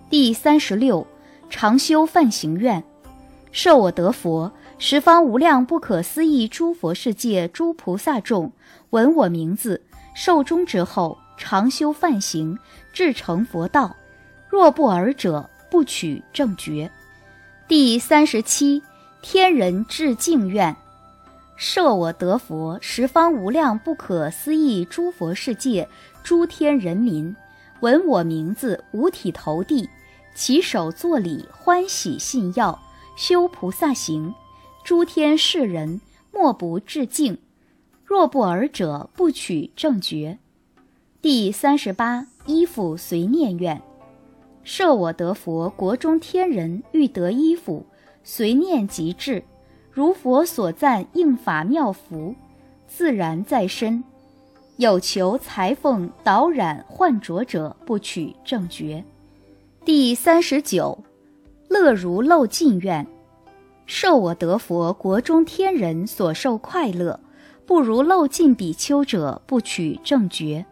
[0.09, 1.07] 第三十六，
[1.51, 2.83] 常修梵行愿，
[3.53, 8.51] 受我得佛十方无量不可思议诸佛世界诸菩萨众，
[8.89, 9.79] 闻我名字，
[10.15, 12.59] 寿终之后常修梵行，
[12.95, 13.95] 至成佛道。
[14.49, 16.91] 若不尔者，不取正觉。
[17.69, 18.83] 第三十七，
[19.21, 20.75] 天人至敬愿。
[21.61, 25.87] 设我得佛十方无量不可思议诸佛世界
[26.23, 27.37] 诸天人民，
[27.81, 29.87] 闻我名字五体投地，
[30.35, 32.81] 起手作礼欢喜信要，
[33.15, 34.35] 修菩萨行，
[34.83, 36.01] 诸天世人
[36.33, 37.37] 莫不致敬。
[38.07, 40.39] 若不尔者，不取正觉。
[41.21, 43.83] 第三十八衣服随念愿，
[44.65, 47.85] 设我得佛国中天人欲得衣服，
[48.25, 49.45] 随念即至。
[50.01, 52.35] 如佛所赞应法妙福，
[52.89, 54.03] 自然在身。
[54.79, 59.05] 有求裁缝导染幻着者，不取正觉。
[59.85, 60.99] 第三十九，
[61.69, 63.07] 乐如漏尽愿，
[63.85, 67.21] 受我得佛国中天人所受快乐，
[67.67, 70.65] 不如漏尽比丘者，不取正觉。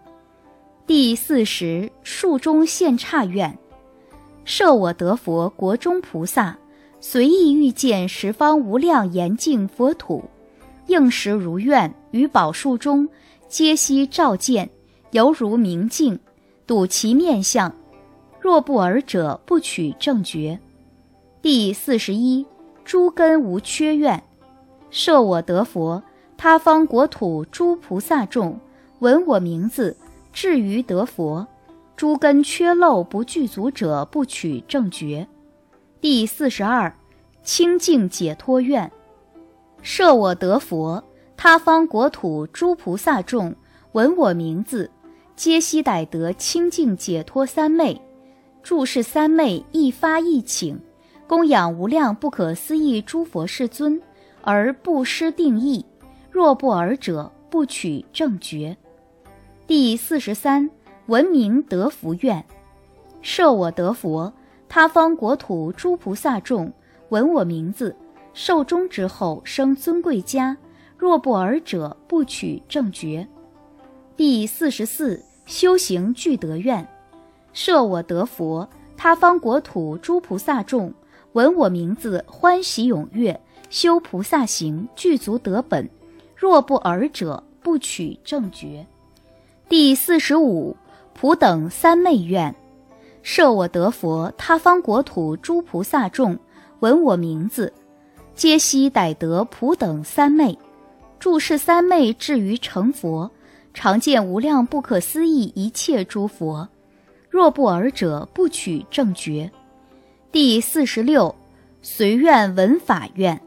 [0.86, 3.58] 第四十，树中现刹愿，
[4.46, 6.56] 受我得佛国中菩萨。
[7.00, 10.24] 随意遇见十方无量严净佛土，
[10.88, 13.08] 应时如愿，于宝树中
[13.48, 14.68] 皆悉照见，
[15.12, 16.18] 犹如明镜，
[16.66, 17.72] 睹其面相。
[18.40, 20.58] 若不尔者，不取正觉。
[21.40, 22.44] 第四十一，
[22.84, 24.20] 诸根无缺愿，
[24.90, 26.02] 设我得佛
[26.36, 28.58] 他方国土诸菩萨众，
[28.98, 29.96] 闻我名字，
[30.32, 31.46] 至于得佛，
[31.96, 35.26] 诸根缺漏不具足者，不取正觉。
[36.00, 36.94] 第四十二，
[37.42, 38.88] 清净解脱愿，
[39.82, 41.02] 设我得佛
[41.36, 43.52] 他方国土诸菩萨众
[43.92, 44.88] 闻我名字，
[45.34, 48.00] 皆悉逮得清净解脱三昧，
[48.62, 50.80] 注释三昧一发一请，
[51.26, 54.00] 供养无量不可思议诸佛世尊，
[54.42, 55.84] 而不失定义。
[56.30, 58.76] 若不尔者，不取正觉。
[59.66, 60.70] 第四十三，
[61.06, 62.44] 闻名得福愿，
[63.20, 64.32] 设我得佛，
[64.68, 66.72] 他方国土诸菩萨众
[67.08, 67.96] 闻我名字，
[68.34, 70.56] 寿终之后生尊贵家。
[70.96, 73.26] 若不尔者，不取正觉。
[74.16, 76.86] 第四十四，修行具德愿。
[77.52, 80.92] 设我得佛，他方国土诸菩萨众
[81.32, 85.88] 闻我名字，欢喜踊跃，修菩萨行，具足德本。
[86.36, 88.86] 若不尔者，不取正觉。
[89.68, 90.76] 第四十五，
[91.14, 92.54] 普等三昧愿。
[93.22, 96.38] 设我得佛，他方国土诸菩萨众
[96.80, 97.72] 闻我名字，
[98.34, 100.56] 皆悉逮得普等三昧。
[101.18, 103.30] 注释三昧至于成佛，
[103.74, 106.68] 常见无量不可思议一切诸佛。
[107.28, 109.50] 若不尔者，不取正觉。
[110.30, 111.34] 第四十六，
[111.82, 113.40] 随愿闻法愿，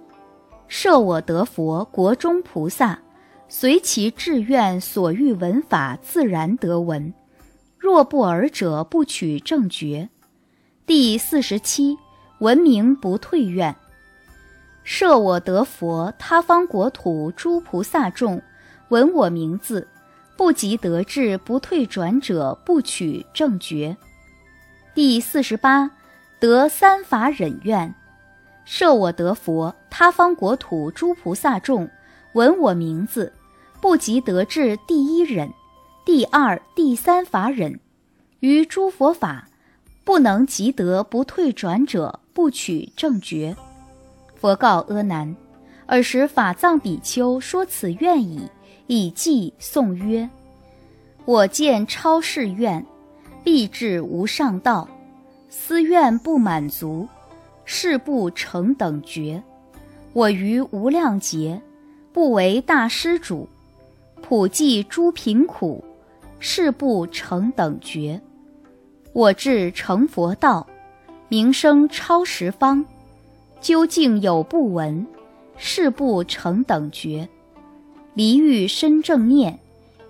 [0.68, 3.00] 设我得佛国中菩萨，
[3.48, 7.14] 随其志愿所欲闻法，自然得闻。
[7.82, 10.08] 若不尔者，不取正觉。
[10.86, 11.98] 第四十七，
[12.38, 13.76] 闻名不退愿，
[14.84, 18.40] 设我得佛他方国土诸菩萨众
[18.90, 19.88] 闻我名字。
[20.38, 23.98] 不及得志不退转者，不取正觉。
[24.94, 25.90] 第四十八，
[26.40, 27.96] 得三法忍愿，
[28.64, 31.90] 设我得佛，他方国土诸菩萨众
[32.34, 33.34] 闻我名字，
[33.82, 35.52] 不及得志第一忍、
[36.04, 37.80] 第二、第三法忍，
[38.40, 39.48] 于诸佛法
[40.04, 43.56] 不能即得不退转者，不取正觉。
[44.36, 45.36] 佛告阿难：
[45.86, 48.50] 尔时法藏比丘说此愿已。
[48.88, 50.28] 以记颂曰
[51.24, 52.84] ：“我见超世愿，
[53.44, 54.90] 必至无上道。
[55.50, 57.08] 思愿不满足，
[57.64, 59.42] 誓不成等觉。
[60.14, 61.62] 我于无量劫，
[62.12, 63.48] 不为大施主，
[64.22, 65.82] 普济诸贫苦，
[66.42, 68.20] 誓不成等觉。
[69.14, 70.68] 我至成佛道，
[71.30, 72.84] 名声超十方，
[73.62, 75.06] 究竟有不闻，
[75.56, 77.30] 誓不成等觉。”
[78.16, 79.58] 离欲身正念，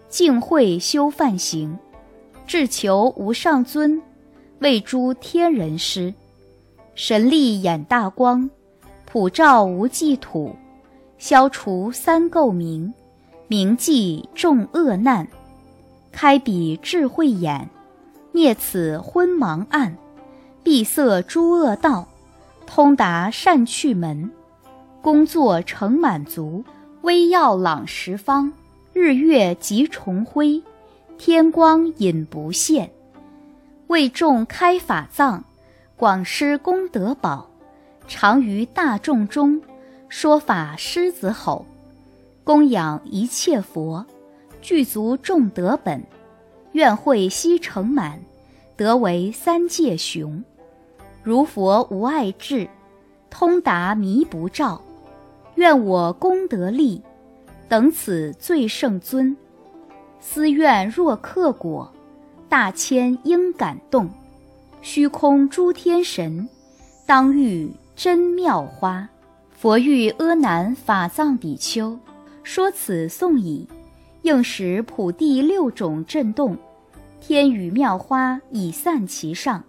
[0.10, 1.78] 净慧修梵行，
[2.48, 4.02] 至求无上尊，
[4.58, 6.12] 为诸天人师，
[6.96, 8.50] 神力眼大光，
[9.06, 10.56] 普照无际土，
[11.20, 12.92] 消除三垢名，
[13.48, 15.28] 明记众恶难，
[16.12, 17.70] 开彼智慧眼，
[18.32, 19.98] 灭此昏盲暗，
[20.64, 22.08] 闭塞诸恶道，
[22.66, 24.30] 通达善趣门，
[25.02, 26.64] 工作成满足。
[27.02, 28.54] 微耀朗十方，
[28.94, 30.62] 日月即重辉，
[31.18, 32.92] 天光隐不现。
[33.88, 35.44] 为众开法藏，
[35.98, 37.50] 广施功德宝，
[38.08, 39.60] 常于大众中
[40.10, 41.66] 说法狮子吼，
[42.44, 44.06] 供养一切佛，
[44.62, 46.04] 具足众德本，
[46.74, 48.20] 愿会悉成满，
[48.78, 50.44] 得为三界雄。
[51.24, 52.68] 如佛无爱智，
[53.30, 54.82] 通达迷不照。
[55.56, 57.02] 愿我功德力，
[57.68, 59.36] 等此最胜尊。
[60.20, 61.92] 思愿若克果，
[62.48, 64.10] 大千应感动。
[64.82, 66.48] 虚空诸天神，
[67.06, 69.08] 当遇真妙花。
[69.52, 72.00] 佛遇阿难法藏比丘，
[72.42, 73.68] 说此颂已，
[74.24, 76.58] 应时普地六种震动，
[77.20, 79.64] 天雨妙花已散其上，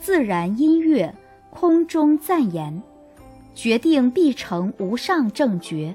[0.00, 1.14] 自然音乐
[1.50, 2.82] 空中赞言。
[3.54, 5.94] 决定必成无上正觉，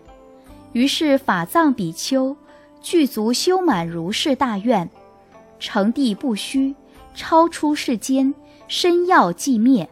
[0.73, 2.35] 于是法藏比丘
[2.81, 4.89] 具足修满如是大愿，
[5.59, 6.73] 成地不虚，
[7.13, 8.33] 超出世间，
[8.67, 9.87] 身要寂灭。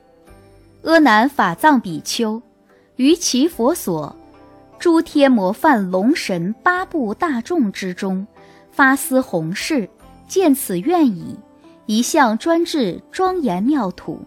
[0.82, 2.42] 阿难法藏比丘
[2.96, 4.16] 于其佛所，
[4.80, 8.26] 诸天魔梵龙神八部大众之中，
[8.72, 9.90] 发思弘誓，
[10.26, 11.38] 见此愿已，
[11.86, 14.26] 一向专制庄严妙土。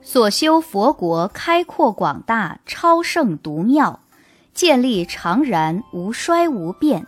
[0.00, 4.00] 所修佛国开阔广大，超胜独妙，
[4.54, 7.06] 建立常然无衰无变，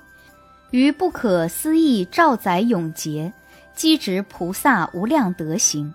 [0.73, 3.33] 于不可思议兆载永劫，
[3.75, 5.95] 积植菩萨无量德行，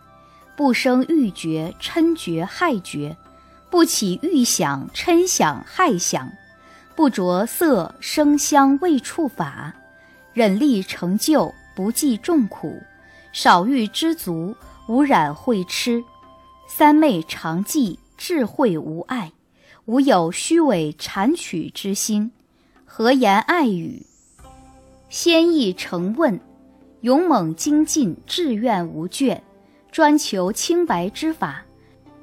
[0.55, 3.15] 不生欲觉、嗔觉、害觉，
[3.69, 6.27] 不起欲想、嗔想、害想，
[6.97, 9.71] 不着色声香味触法，
[10.33, 12.81] 忍力成就，不计众苦，
[13.31, 14.55] 少欲知足，
[14.87, 16.03] 无染秽痴。
[16.67, 19.31] 三昧常寂，智慧无碍，
[19.85, 22.31] 无有虚伪谄取之心，
[22.83, 24.03] 和言爱语，
[25.07, 26.39] 先意诚问，
[27.01, 29.39] 勇猛精进，志愿无倦，
[29.91, 31.61] 专求清白之法，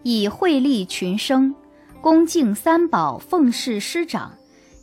[0.03, 1.55] 以惠利群生，
[2.01, 4.33] 恭敬三宝，奉事师长，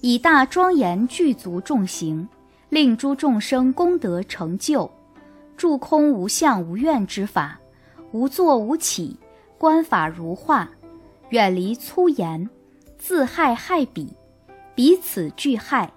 [0.01, 2.27] 以大庄严具足众行，
[2.69, 4.89] 令诸众生功德成就，
[5.55, 7.59] 住空无相无愿之法，
[8.11, 9.15] 无作无起，
[9.59, 10.67] 观法如画，
[11.29, 12.49] 远离粗言，
[12.97, 14.11] 自害害彼，
[14.73, 15.93] 彼此俱害，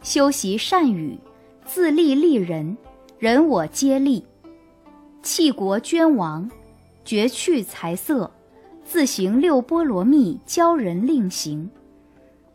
[0.00, 1.18] 修习善语，
[1.64, 2.76] 自利利人，
[3.18, 4.24] 人我皆利。
[5.22, 6.48] 弃国捐王，
[7.04, 8.30] 绝去财色，
[8.84, 11.68] 自行六波罗蜜，教人令行。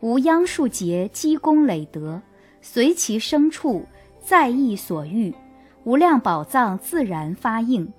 [0.06, 2.22] 无央数劫积功累德，
[2.60, 3.84] 随其生处，
[4.24, 5.34] 在意所欲，
[5.82, 7.92] 无量宝藏自然发应，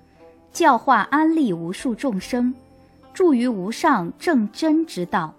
[0.50, 2.54] 教化安利无数众生，
[3.12, 5.34] 住于无上正真之道。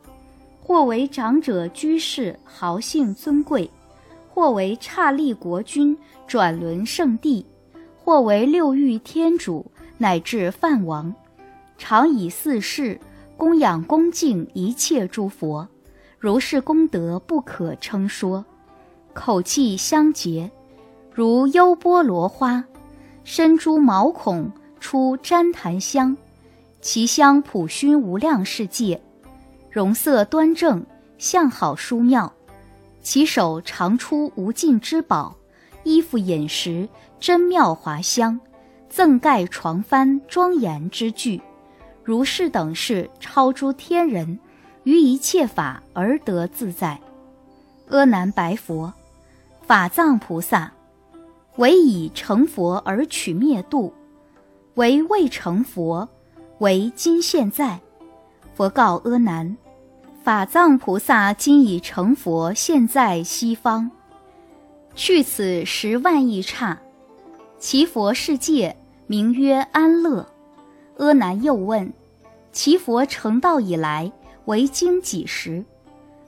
[0.62, 3.68] 或为长者居士，豪姓尊贵；
[4.32, 5.98] 或为刹利国君，
[6.28, 7.44] 转轮圣地。
[7.98, 9.66] 或为六欲天主，
[9.98, 11.12] 乃至梵王，
[11.80, 13.00] 常以四事
[13.36, 15.68] 供养恭敬一切诸佛，
[16.20, 18.44] 如是功德不可称说。
[19.14, 20.52] 口气相结，
[21.14, 22.64] 如优波罗花，
[23.24, 26.16] 身诸毛孔出旃檀香，
[26.82, 29.02] 其香普熏无量世界。
[29.72, 30.86] 容色端正，
[31.18, 32.32] 相好殊妙，
[33.02, 35.36] 其手常出无尽之宝，
[35.84, 36.88] 衣服饮食。
[37.20, 38.40] 真妙华香，
[38.88, 41.42] 赠盖床幡庄严之具，
[42.02, 44.40] 如是等事超诸天人，
[44.90, 47.00] 于一切法而得自在。
[47.90, 48.92] 阿难白佛：
[49.62, 50.72] 法藏菩萨，
[51.58, 53.94] 唯以成佛而取灭度，
[54.74, 56.10] 唯未成佛，
[56.58, 57.80] 唯今现在。
[58.56, 59.56] 佛告阿难：
[60.24, 63.92] 法藏菩萨今已成佛，现在西方，
[64.96, 66.80] 去此十万亿刹。
[67.60, 68.76] 其佛世界
[69.06, 70.26] 名曰安乐。
[70.98, 71.94] 阿难又问：
[72.52, 74.12] 其佛成道以来
[74.50, 75.64] 为经几时？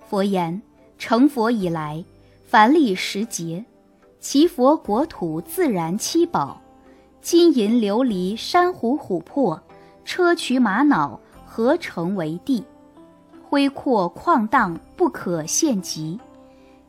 [0.07, 0.61] 佛言：
[0.99, 2.05] 成佛以来，
[2.45, 3.65] 凡历十劫。
[4.19, 6.61] 其佛国土自然七宝，
[7.19, 9.59] 金银琉璃珊瑚琥珀，
[10.05, 12.63] 砗磲玛瑙合成为地，
[13.49, 16.19] 恢阔旷荡不可限极。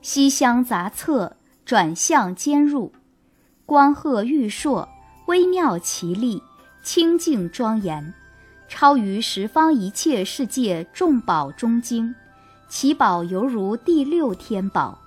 [0.03, 2.93] 西厢杂侧，转向兼入。
[3.65, 4.87] 光赫玉烁，
[5.29, 6.43] 微妙奇丽，
[6.83, 8.13] 清净庄严，
[8.75, 12.15] 超于十方一切世界众宝中精，
[12.71, 14.99] 其宝犹如第六天宝。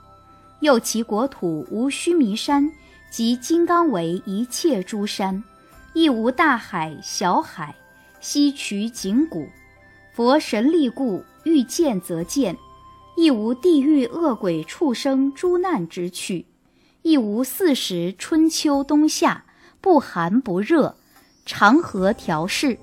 [0.59, 2.71] 又其国土无须弥山
[3.09, 5.43] 及金刚为一切诸山，
[5.93, 7.73] 亦无大海小海，
[8.19, 9.47] 溪渠井谷。
[10.13, 12.55] 佛神力故，欲见则见，
[13.17, 16.45] 亦无地狱恶鬼畜生诸难之趣。
[17.01, 19.43] 亦无四时春秋冬夏
[19.81, 20.95] 不寒不热，
[21.47, 22.77] 常和调适。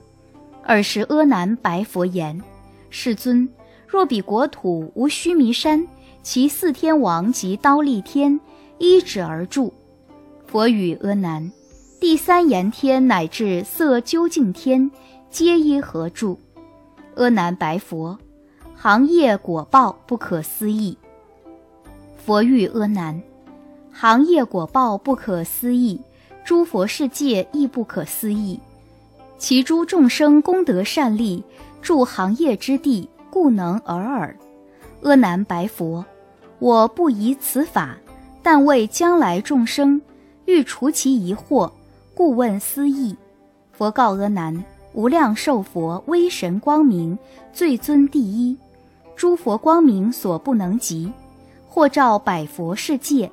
[0.65, 2.41] 尔时阿难白佛言
[2.89, 3.49] ：“世尊，
[3.87, 5.87] 若彼国土无须弥山，
[6.23, 8.39] 其四天王及刀立天
[8.79, 9.73] 依止而住。”
[10.47, 11.51] 佛语阿难
[12.01, 14.91] ：“第三阎天乃至色究竟天，
[15.31, 16.39] 皆依何住？”
[17.17, 18.17] 阿难白佛
[18.77, 20.97] ：“行业果报不可思议。”
[22.25, 23.21] 佛语阿难。
[23.91, 26.01] 行业果报不可思议，
[26.45, 28.59] 诸佛世界亦不可思议。
[29.43, 31.43] 其诸众生功德善利，
[31.81, 34.37] 住行业之地，故能尔尔。
[35.03, 36.05] 阿难白佛：
[36.61, 37.99] 我不疑此法，
[38.41, 40.01] 但为将来众生
[40.45, 41.69] 欲除其疑惑，
[42.15, 43.17] 故问思义。
[43.73, 47.19] 佛告阿难：无量寿佛威神光明，
[47.53, 48.57] 最尊第一，
[49.17, 51.13] 诸佛光明所不能及，
[51.67, 53.29] 或照百佛世界。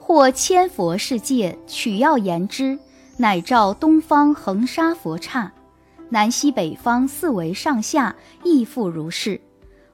[0.00, 2.78] 或千佛世界，取要言之，
[3.16, 5.52] 乃照东方恒沙佛刹，
[6.08, 9.40] 南西北方四维上下亦复如是。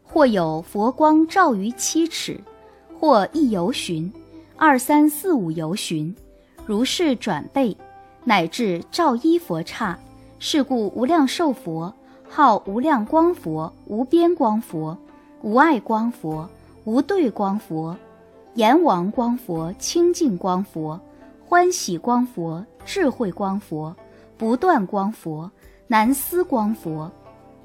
[0.03, 2.41] 或有佛光照于七尺，
[2.99, 4.11] 或一游旬，
[4.57, 6.15] 二三四五游旬，
[6.67, 7.77] 如是转背，
[8.25, 9.99] 乃至照一佛刹。
[10.39, 11.95] 是故无量寿佛
[12.27, 14.97] 号无量光佛、无边光佛、
[15.43, 16.49] 无碍光佛、
[16.85, 17.95] 无对光佛。
[18.55, 20.99] 阎王光佛、清净光佛、
[21.51, 23.93] 欢喜光佛、智慧光佛、
[24.39, 25.51] 不断光佛、
[25.89, 27.11] 难思光佛、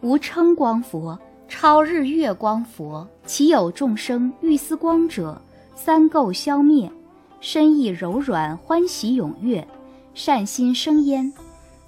[0.02, 1.16] 无称光佛、
[1.48, 5.40] 超日月光佛，其有众生欲思光者，
[5.76, 6.92] 三垢消灭，
[7.40, 9.68] 身意柔软，欢喜踊跃，
[10.16, 11.32] 善心生焉。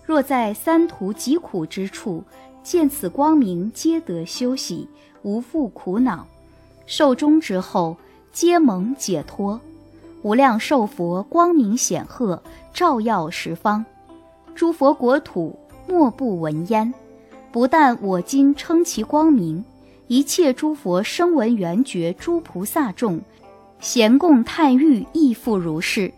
[0.06, 2.24] 若在三途极苦之处，
[2.62, 4.88] 见此光明，皆得休息，
[5.24, 6.28] 无复苦恼。
[6.86, 7.98] 寿终之后。
[8.34, 9.60] 皆蒙解脱，
[10.28, 13.86] 无量寿佛光明显赫，照耀十方，
[14.54, 15.58] 诸佛国土
[15.88, 16.94] 莫不闻焉。
[17.50, 19.64] 不但我今称其光明，
[20.08, 23.22] 一切诸佛声闻缘觉诸菩萨众，
[23.80, 26.12] 咸共叹誉，亦复如是。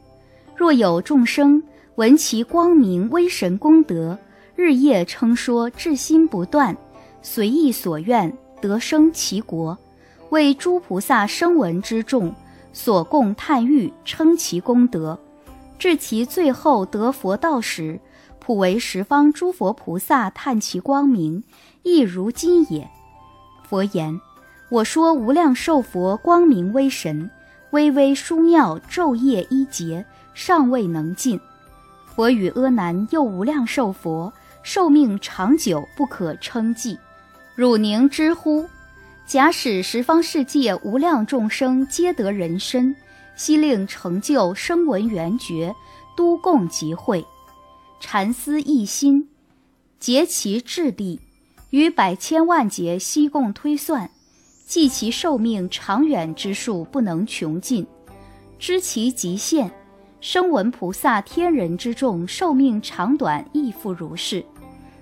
[0.56, 1.62] 若有众生
[1.94, 4.18] 闻其光明威神功德，
[4.56, 6.76] 日夜称说，至心不断，
[7.22, 9.78] 随意所愿，得生其国，
[10.32, 12.34] 为诸菩萨声闻之众
[12.72, 15.20] 所共叹誉，称其功德，
[15.78, 18.00] 至其最后得佛道时，
[18.40, 21.44] 普为十方诸佛菩萨叹其光明，
[21.84, 22.90] 亦如今也。
[23.64, 24.20] 佛言：
[24.70, 27.30] 我说无量寿佛光明威神，
[27.72, 31.40] 微微殊妙，昼夜一劫，尚未能尽。
[32.16, 34.32] 佛与阿难又无量寿佛。
[34.62, 37.00] 寿命长久，不可称计。
[37.56, 38.68] 汝宁知乎？
[39.30, 42.96] 假使十方世界无量众生皆得人身，
[43.36, 45.76] 悉令成就声闻缘觉，
[46.18, 47.24] 都共集会，
[48.00, 49.30] 禅思一心，
[50.00, 51.20] 竭其智力，
[51.70, 54.10] 于百千万劫悉共推算，
[54.66, 57.86] 计其寿命长远之数不能穷尽，
[58.58, 59.70] 知其极限。
[60.20, 64.44] 声闻菩萨、天人之众寿命长短亦复如是，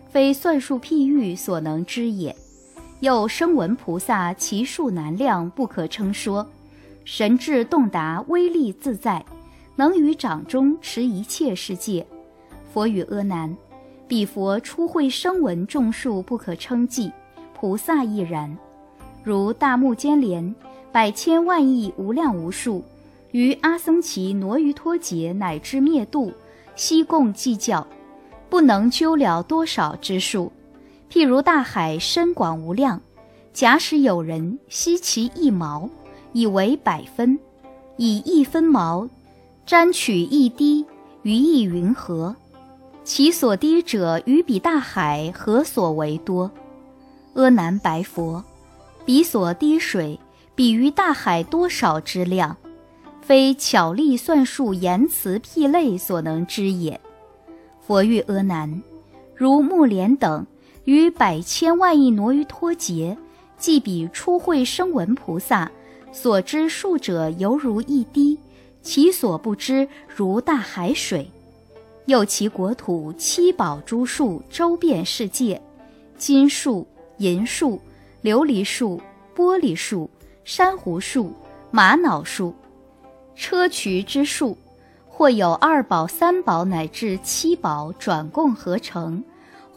[0.10, 2.36] 非算数譬喻所能知也。
[3.00, 6.48] 又声闻菩萨其数难量，不可称说，
[7.06, 9.24] 神智洞达，威力自在，
[9.76, 12.04] 能于掌中持一切世界。
[12.74, 13.56] 佛与阿难：
[14.08, 17.12] 彼佛初会声闻众数不可称计，
[17.54, 18.58] 菩萨亦然。
[19.24, 20.56] 如大目犍连，
[20.92, 22.84] 百千万亿无量无数。
[23.32, 26.34] 于阿僧祇挪于脱劫乃至灭度，
[26.76, 27.86] 悉共计较，
[28.50, 30.52] 不能究了多少之数。
[31.10, 33.02] 譬如大海深广无量，
[33.54, 35.90] 假使有人吸其一毛，
[36.34, 37.40] 以为百分，
[37.96, 39.08] 以一分毛
[39.66, 40.86] 沾取一滴
[41.24, 42.36] 于一云何，
[43.04, 46.52] 其所滴者于彼大海何所为多？
[47.36, 48.44] 阿难白佛：
[49.06, 50.20] 彼所滴水，
[50.56, 52.58] 比于大海多少之量？
[53.22, 57.00] 非巧力算术、言辞譬类所能知也。
[57.86, 58.82] 佛欲阿难，
[59.36, 60.46] 如木莲等
[60.88, 63.18] 与百千万亿挪于脱节，
[63.58, 65.70] 即比初会声闻菩萨
[66.14, 68.40] 所知数者，犹如一滴，
[68.82, 71.30] 其所不知如大海水。
[72.06, 75.62] 又其国土七宝诸树周遍世界，
[76.18, 77.82] 金树、银树、
[78.24, 79.02] 琉璃树、
[79.36, 80.10] 玻璃树、
[80.46, 81.34] 珊瑚树、
[81.70, 82.56] 玛瑙树。
[83.36, 84.58] 砗磲之树，
[85.06, 89.22] 或有二宝、三宝乃至七宝转供合成；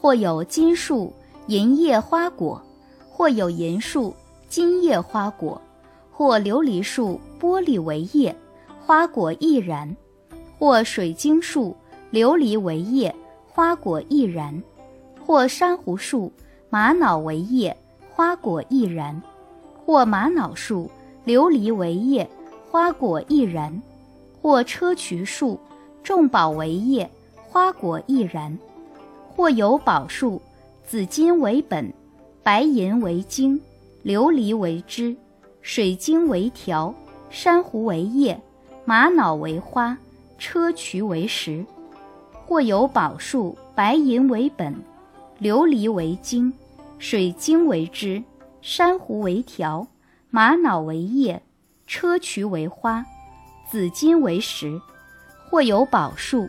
[0.01, 1.13] 或有金树、
[1.47, 2.61] 银叶花果；
[3.11, 4.15] 或有银树、
[4.49, 5.61] 金叶花果；
[6.11, 8.35] 或琉璃树、玻璃为叶，
[8.87, 9.89] 花果亦然；
[10.59, 11.77] 或水晶树、
[12.13, 13.15] 琉璃为叶，
[13.49, 14.61] 花果亦然；
[15.27, 16.33] 或珊瑚树、
[16.69, 17.77] 玛瑙为叶，
[18.15, 19.21] 花果亦然；
[19.85, 20.91] 或玛瑙树、
[21.27, 22.29] 琉璃为叶。
[22.71, 23.83] 花果亦然，
[24.41, 25.59] 或砗磲树，
[26.05, 27.11] 众宝为叶，
[27.49, 28.57] 花果亦然；
[29.41, 30.39] 或有宝树，
[30.85, 31.91] 紫金为本，
[32.43, 33.59] 白银为晶，
[34.05, 35.17] 琉璃为枝，
[35.63, 36.95] 水晶为条，
[37.31, 38.39] 珊瑚为叶，
[38.85, 39.97] 玛瑙为花，
[40.39, 41.65] 砗磲为实；
[42.45, 44.75] 或有宝树，白银为本，
[45.41, 46.53] 琉璃为晶，
[46.99, 48.23] 水晶为枝，
[48.61, 49.87] 珊瑚为条，
[50.29, 51.41] 玛瑙为叶。
[51.89, 53.03] 砗磲为花，
[53.71, 54.79] 紫金为实；
[55.49, 56.47] 或有宝树，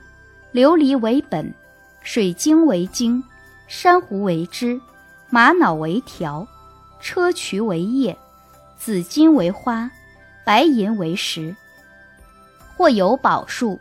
[0.53, 1.53] 琉璃为本，
[2.13, 3.23] 水晶为晶，
[3.67, 4.77] 珊瑚为枝，
[5.29, 6.45] 玛瑙为条，
[7.01, 8.17] 砗磲为叶，
[8.77, 9.89] 紫金为花，
[10.43, 11.55] 白银为石；
[12.75, 13.79] 或有宝树，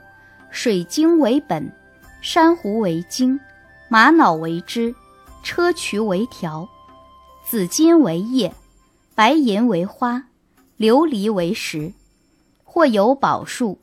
[0.48, 1.72] 水晶为本，
[2.20, 3.40] 珊瑚为晶，
[3.88, 4.94] 玛瑙为枝，
[5.44, 6.68] 砗磲为条，
[7.44, 8.54] 紫金为叶，
[9.16, 10.22] 白银为花。
[10.78, 11.92] 琉璃为石，
[12.62, 13.76] 或有宝树，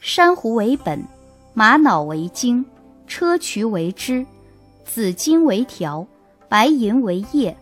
[0.00, 1.04] 珊瑚为本，
[1.52, 2.64] 玛瑙为晶，
[3.10, 4.24] 砗磲为枝，
[4.84, 6.06] 紫金为条，
[6.48, 7.56] 白银为叶，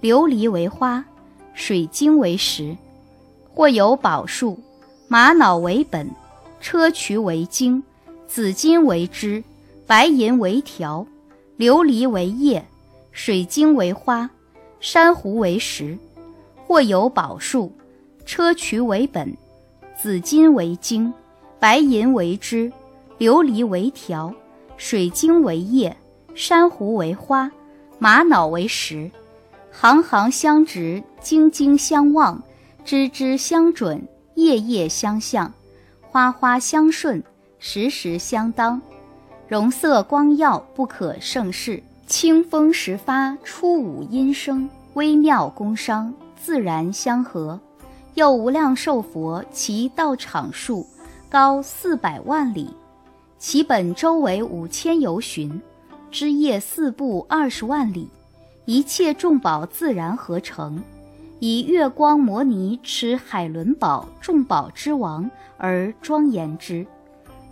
[0.00, 1.04] 琉璃为花，
[1.54, 2.76] 水晶为石；
[3.52, 4.56] 或有宝树，
[5.08, 6.08] 玛瑙为本，
[6.62, 7.82] 砗磲为晶，
[8.28, 9.42] 紫金为枝，
[9.88, 11.04] 白银为条，
[11.58, 12.64] 琉璃为叶，
[13.10, 14.30] 水晶为花，
[14.78, 15.98] 珊瑚为石；
[16.64, 17.72] 或有宝树。
[18.24, 19.36] 砗磲为本，
[20.00, 21.12] 紫金为晶，
[21.58, 22.72] 白银为枝，
[23.18, 24.32] 琉璃为条，
[24.84, 25.96] 水晶为叶，
[26.34, 27.48] 珊瑚为花，
[28.00, 29.08] 玛瑙为石。
[29.70, 32.42] 行行相直，晶晶相望，
[32.84, 34.02] 枝枝相准，
[34.34, 35.54] 叶叶相向，
[36.00, 37.22] 花花相顺，
[37.60, 38.82] 时时相当，
[39.46, 41.80] 容色光耀，不可胜视。
[42.08, 46.12] 清风时发，初五音声，微妙宫商，
[46.42, 47.58] 自然相合。
[48.14, 50.84] 又无量寿佛，其道场数
[51.30, 52.68] 高四百万里，
[53.44, 55.60] 其本周围五千由旬，
[56.12, 58.08] 枝叶四部二十万里，
[58.66, 60.80] 一切众宝自然合成，
[61.40, 65.28] 以月光摩尼持海伦宝众宝之王
[65.58, 66.86] 而庄严之，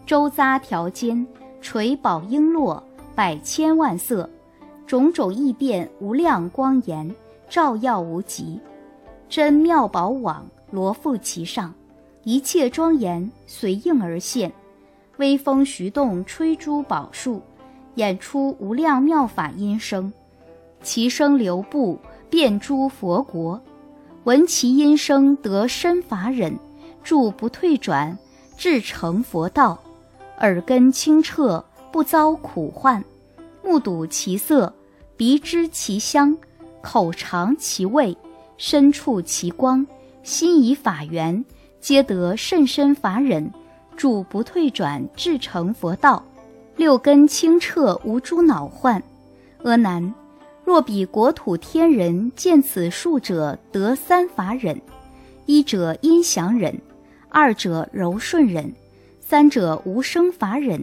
[0.06, 1.26] 周匝条间
[1.60, 2.80] 垂宝璎珞
[3.16, 4.30] 百千万色，
[4.86, 7.12] 种种异变无量光颜，
[7.48, 8.60] 照耀无极。
[9.28, 11.74] 真妙宝网罗覆其上，
[12.22, 14.52] 一切庄严随应而现。
[15.20, 17.42] 微风徐动，吹珠宝树，
[17.96, 20.10] 演出无量妙法音声。
[20.82, 21.98] 其声流布，
[22.30, 23.60] 遍诸佛国。
[24.24, 26.58] 闻其音声，得身法忍，
[27.04, 28.16] 住不退转，
[28.56, 29.78] 至成佛道。
[30.38, 31.62] 耳根清澈，
[31.92, 33.02] 不遭苦患；
[33.62, 34.72] 目睹其色，
[35.18, 36.34] 鼻知其香，
[36.80, 38.16] 口尝其味。
[38.56, 39.86] 身处其光，
[40.22, 41.44] 心以法缘，
[41.78, 43.52] 皆得甚深法忍，
[44.00, 46.24] 住不退转，至成佛道。
[46.74, 49.02] 六根清澈，无诸恼患。
[49.62, 50.14] 阿难，
[50.64, 54.80] 若彼国土天人见此树者，得三法忍：
[55.44, 56.80] 一者音祥忍，
[57.28, 58.72] 二者柔顺忍，
[59.20, 60.82] 三者无生法忍。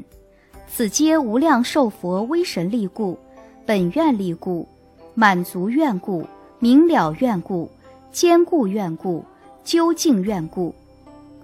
[0.68, 3.18] 此皆无量寿佛威神力故，
[3.66, 4.68] 本愿力故，
[5.16, 6.24] 满足愿故。
[6.60, 7.68] 明了愿故，
[8.12, 9.26] 坚固愿故，
[9.64, 10.72] 究竟愿故。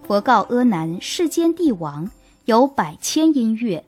[0.06, 2.10] 佛告阿难：世间帝王
[2.44, 3.82] 有百千音乐，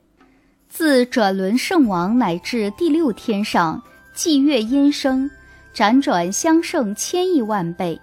[0.66, 3.80] 自转轮圣王乃至第六天上，
[4.14, 5.30] 伎乐音声，
[5.74, 8.00] 辗转相胜千亿万倍。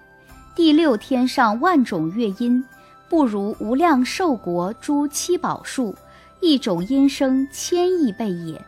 [0.55, 2.63] 第六天上万种乐音，
[3.09, 5.95] 不如无量寿国诸七宝树，
[6.39, 8.63] 一种音声千亿倍也。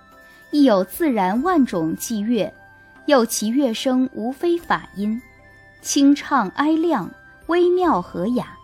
[0.49, 2.51] 亦有自然万种伎乐。
[3.05, 5.21] 又其乐声无非法音，
[5.83, 7.07] 清畅哀亮，
[7.45, 8.57] 微妙和雅，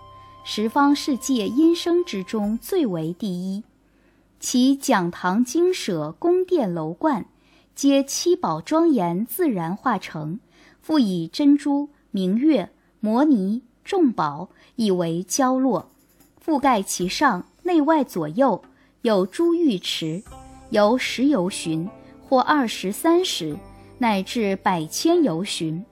[0.43, 3.63] 十方世界音声之中最为第一。
[4.39, 7.27] 其讲堂精舍宫殿楼观，
[7.75, 10.39] 皆七宝庄严自然化成，
[10.81, 15.91] 复以珍珠、明月、摩尼众宝以为交落，
[16.43, 18.63] 覆盖其上，内外左右
[19.03, 20.23] 有珠玉池，
[20.71, 21.87] 由十由旬
[22.27, 23.55] 或二十三十。
[23.99, 25.85] 乃至百千由旬，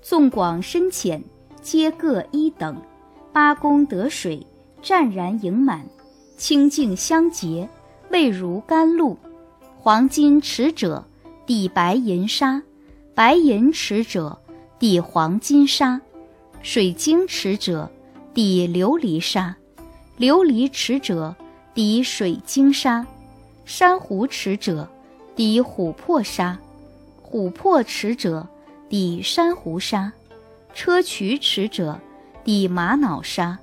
[0.00, 1.20] 纵广深浅，
[1.60, 2.80] 皆各一等。
[3.32, 4.46] 八功得水，
[4.82, 5.86] 湛然盈满，
[6.36, 7.68] 清净相洁，
[8.10, 9.16] 味如甘露。
[9.76, 11.04] 黄金池者，
[11.46, 12.62] 底白银沙；
[13.14, 14.38] 白银池者，
[14.78, 16.00] 底黄金沙；
[16.62, 17.90] 水晶池者，
[18.34, 19.54] 底琉璃沙；
[20.18, 21.34] 琉璃池者，
[21.74, 23.04] 底水晶沙；
[23.64, 24.88] 珊瑚池者，
[25.36, 26.58] 底琥珀沙。
[27.30, 28.46] 琥珀池者，
[28.88, 30.10] 底珊瑚沙；
[30.74, 32.00] 砗磲池者，
[32.48, 33.58] 底玛瑙沙；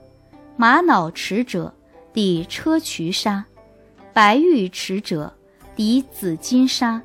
[0.58, 1.74] 玛瑙池者，
[2.14, 3.44] 底砗磲沙；
[4.14, 5.34] 白玉池者，
[5.76, 7.02] 底紫金沙；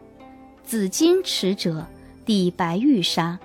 [0.63, 1.87] 紫金池者，
[2.27, 3.39] 底白玉沙。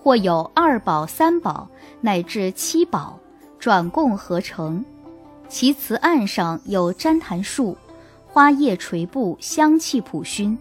[0.00, 1.68] 或有二宝、三宝
[2.00, 3.18] 乃至七宝，
[3.58, 4.84] 转供合成。
[5.48, 7.76] 其瓷案上有旃檀树，
[8.28, 10.56] 花叶垂布，香气普熏。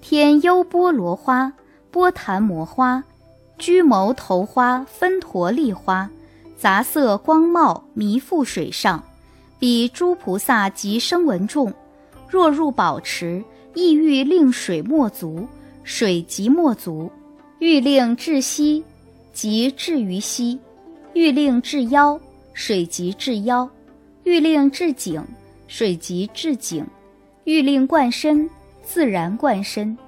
[0.00, 1.52] 天优波罗花、
[1.92, 3.04] 波檀摩花、
[3.58, 6.08] 居牟头花、分陀利花，
[6.56, 9.02] 杂色光茂，弥覆水上。
[9.58, 11.74] 彼诸菩萨及声闻众，
[12.28, 13.42] 若入宝池，
[13.74, 15.46] 亦欲令水没足，
[15.82, 17.10] 水即没足；
[17.58, 18.84] 欲令至膝，
[19.32, 20.58] 即至于膝；
[21.12, 22.18] 欲令至腰，
[22.52, 23.68] 水即至腰；
[24.22, 25.22] 欲令至颈，
[25.66, 26.84] 水即至颈；
[27.44, 28.48] 欲令贯身。
[28.84, 29.98] 自然贯身，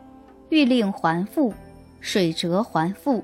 [0.48, 1.53] 欲令还复，
[2.01, 3.22] 水折还复，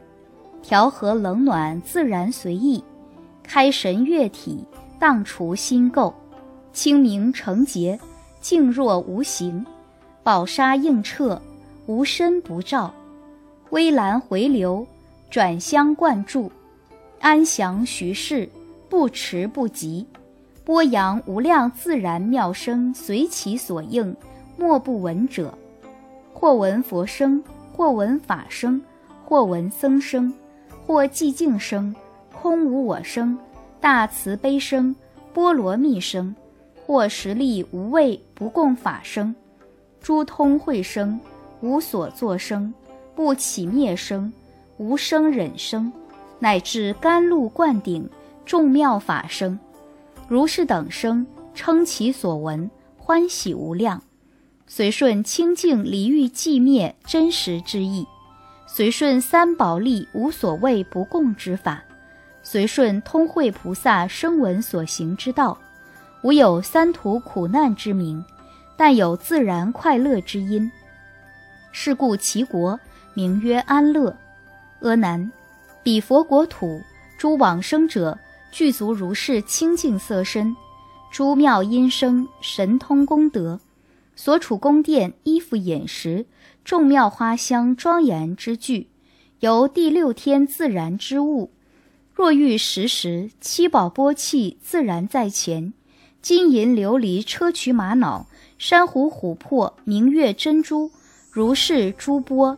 [0.67, 2.83] 调和冷暖自然随意，
[3.45, 4.65] 开神悦体，
[4.99, 6.13] 荡除心垢，
[6.73, 7.97] 清明澄洁，
[8.41, 9.65] 静若无形，
[10.25, 11.41] 宝沙映彻，
[11.87, 12.93] 无身不照，
[13.71, 14.85] 微澜回流，
[15.31, 16.51] 转香灌注，
[17.21, 18.49] 安详徐适，
[18.89, 20.05] 不迟不急，
[20.65, 24.17] 波扬无量自然妙声，随其所应。
[24.57, 25.57] 莫不闻者，
[26.33, 28.83] 或闻佛声，或闻法声，
[29.25, 30.33] 或闻僧声，
[30.87, 31.93] 或寂静声，
[32.33, 33.37] 空无我声，
[33.81, 34.95] 大慈悲声，
[35.35, 36.33] 波罗蜜声，
[36.87, 39.35] 或实力无畏不共法声，
[40.01, 41.19] 诸通会声，
[41.61, 42.73] 无所作声，
[43.17, 44.33] 不起灭声，
[44.79, 45.93] 无声忍声，
[46.39, 48.09] 乃至甘露灌顶，
[48.45, 49.59] 众妙法声，
[50.29, 54.01] 如是等声，称其所闻，欢喜无量。
[54.69, 58.07] 随顺清净离欲寂灭真实之意，
[58.77, 61.83] 随顺三宝力无所谓不共之法，
[62.43, 65.57] 随顺通慧菩萨声闻所行之道，
[66.23, 68.23] 无有三途苦难之名，
[68.77, 70.71] 但有自然快乐之因。
[71.73, 72.79] 是故其国
[73.15, 74.15] 名曰安乐。
[74.83, 75.33] 阿难，
[75.83, 76.79] 彼佛国土
[77.17, 78.19] 诸往生者
[78.53, 80.55] 具足如是清净色身，
[81.11, 83.59] 诸妙音声神通功德。
[84.17, 86.27] 所处宫殿、衣服、饮食、
[86.65, 88.89] 众妙花香、庄严之具，
[89.41, 91.53] 由第六天自然之物。
[92.13, 95.73] 若欲食时，七宝波气自然在前，
[96.23, 98.27] 金银琉璃砗磲玛瑙、
[98.59, 100.91] 珊瑚琥珀、明月珍珠，
[101.31, 102.57] 如是诸波，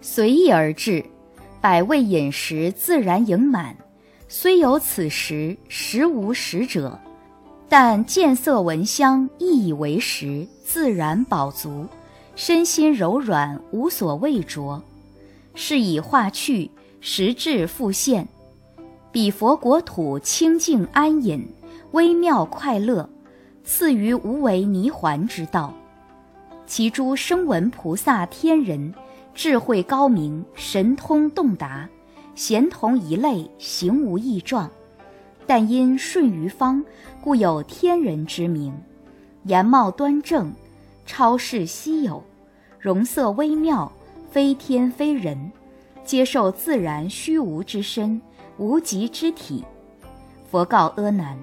[0.00, 1.04] 随意而至。
[1.60, 3.76] 百味饮食自然盈满，
[4.28, 6.98] 虽有此食，实无食者。
[7.68, 11.86] 但见色闻香，亦以为食，自然饱足，
[12.34, 14.82] 身心柔软，无所畏着。
[15.54, 18.26] 是以化去，实质复现。
[19.12, 21.46] 彼佛国土清净安隐，
[21.92, 23.06] 微妙快乐，
[23.64, 25.74] 赐于无为泥环之道。
[26.66, 28.94] 其诸声闻菩萨天人，
[29.34, 31.86] 智慧高明，神通洞达，
[32.34, 34.70] 咸同一类，形无异状。
[35.46, 36.84] 但因顺于方，
[37.28, 38.72] 故有天人之名。
[39.42, 40.50] 颜貌端正，
[41.04, 42.24] 超世稀有，
[42.80, 43.92] 容色微妙，
[44.30, 45.52] 非天非人，
[46.06, 48.18] 接受自然虚无之身，
[48.56, 49.62] 无极之体。
[50.50, 51.36] 佛告阿难：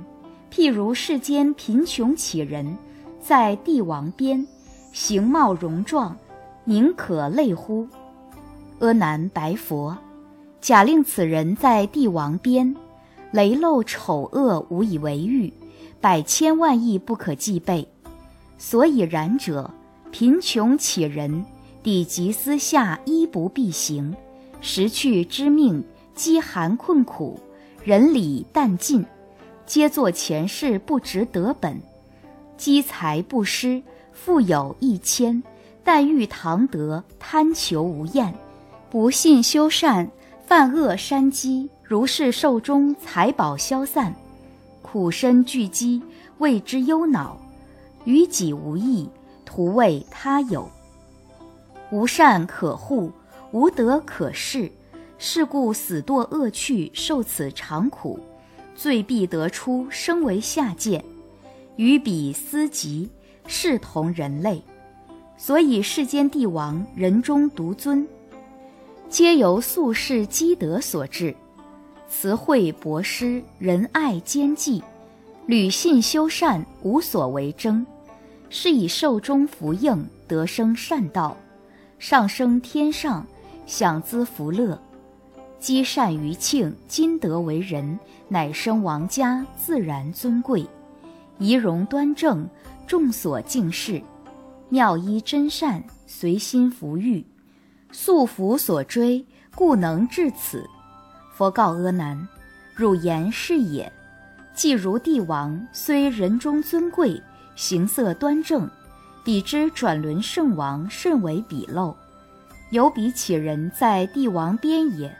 [0.51, 2.75] 譬如世间贫穷乞人，
[3.21, 4.43] 在帝王边，
[4.91, 6.17] 形貌容状，
[6.63, 7.87] 宁可类乎？
[8.79, 9.95] 阿难白佛：
[10.59, 12.75] 假令此人在帝王边。
[13.31, 15.53] 雷漏丑恶无以为喻，
[16.01, 17.87] 百千万亿不可计备。
[18.57, 19.69] 所以然者，
[20.11, 21.45] 贫穷乞人，
[21.83, 24.15] 底极私下衣不蔽行，
[24.61, 25.83] 食去之命，
[26.13, 27.39] 饥寒困苦，
[27.83, 29.05] 人礼淡尽，
[29.65, 31.81] 皆作前世不值得本，
[32.55, 33.81] 积财不施，
[34.13, 35.43] 富有一千，
[35.83, 38.33] 但欲堂德，贪求无厌，
[38.89, 40.09] 不信修善，
[40.47, 41.69] 犯恶山积。
[41.83, 44.15] 如是寿终，财宝消散，
[44.95, 46.01] 苦身聚积，
[46.37, 47.37] 谓之忧恼，
[48.05, 49.09] 于己无益，
[49.43, 50.71] 徒为他有。
[51.91, 53.11] 无善可护，
[53.51, 54.71] 无德可恃，
[55.17, 58.17] 是故死堕恶趣，受此长苦，
[58.73, 61.03] 罪必得出，生为下贱。
[61.75, 63.09] 与彼思及，
[63.47, 64.63] 视同人类，
[65.35, 68.07] 所以世间帝王人中独尊，
[69.09, 71.35] 皆由宿世积德所致。
[72.07, 74.83] 慈惠博施，仁爱兼济，
[75.47, 77.85] 履信修善，无所为争，
[78.49, 81.35] 是以寿终福应，得生善道，
[81.99, 83.25] 上升天上，
[83.65, 84.79] 享资福乐，
[85.59, 87.99] 积善于庆，今得为人，
[88.29, 90.65] 乃生王家，自然尊贵，
[91.39, 92.47] 仪容端正，
[92.87, 94.01] 众所敬视，
[94.69, 97.25] 妙衣真善，随心福欲，
[97.91, 99.25] 素福所追，
[99.55, 100.69] 故能至此。
[101.35, 102.25] 佛告阿难
[102.73, 103.91] ：“汝言是也。
[104.53, 107.21] 既如帝王，虽人中尊贵，
[107.57, 108.69] 形色端正，
[109.21, 111.93] 彼之转轮圣王甚为鄙陋。
[112.69, 115.13] 有彼乞人，在帝王边也。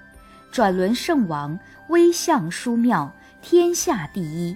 [0.54, 1.60] 转轮圣王
[1.90, 3.12] 威相殊妙，
[3.42, 4.56] 天下第一。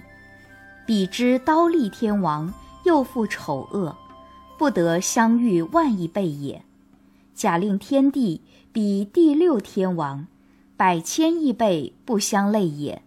[0.86, 2.50] 彼之刀立天王，
[2.84, 3.94] 又复丑恶，
[4.56, 6.62] 不得相遇万亿倍也。
[7.34, 8.40] 假令天帝
[8.72, 10.26] 比第六天王。”
[10.80, 13.02] 百千亿倍不相类也。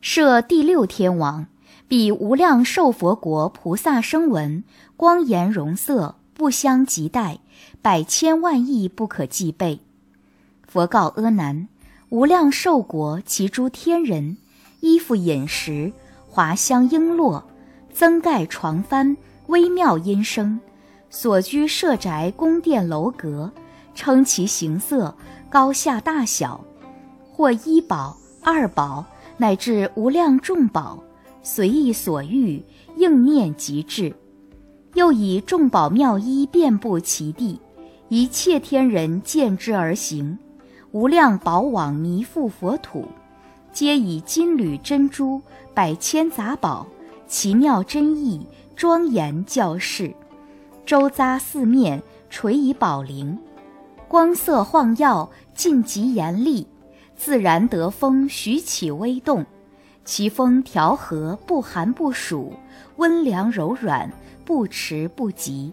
[0.00, 1.46] 设第六天王，
[1.86, 4.64] 比无量寿佛国菩萨声闻，
[4.96, 7.38] 光颜容色不相及待，
[7.80, 9.78] 百千万亿不可计备。
[10.66, 11.68] 佛告阿难：
[12.08, 14.36] 无量寿国其诸天人，
[14.80, 15.92] 衣服饮食，
[16.28, 17.44] 华香璎珞，
[17.92, 20.58] 增盖床幡，微妙音声，
[21.10, 23.52] 所居舍宅宫殿楼阁，
[23.94, 25.14] 称其形色，
[25.48, 26.64] 高下大小。
[27.38, 31.00] 或一宝、二宝，乃至无量众宝，
[31.40, 32.60] 随意所欲，
[32.96, 34.12] 应念即至。
[34.94, 37.60] 又以众宝妙衣遍布其地，
[38.08, 40.36] 一切天人见之而行。
[40.90, 43.06] 无量宝网弥覆佛土，
[43.72, 45.40] 皆以金缕珍珠、
[45.72, 46.88] 百千杂宝、
[47.28, 50.12] 奇妙珍异、庄严教示，
[50.84, 53.38] 周匝四面垂以宝铃，
[54.08, 56.66] 光色晃耀，尽极严厉。
[57.18, 59.44] 自然得风，徐起微动，
[60.04, 62.54] 其风调和，不寒不暑，
[62.96, 64.10] 温凉柔软，
[64.44, 65.72] 不迟不急。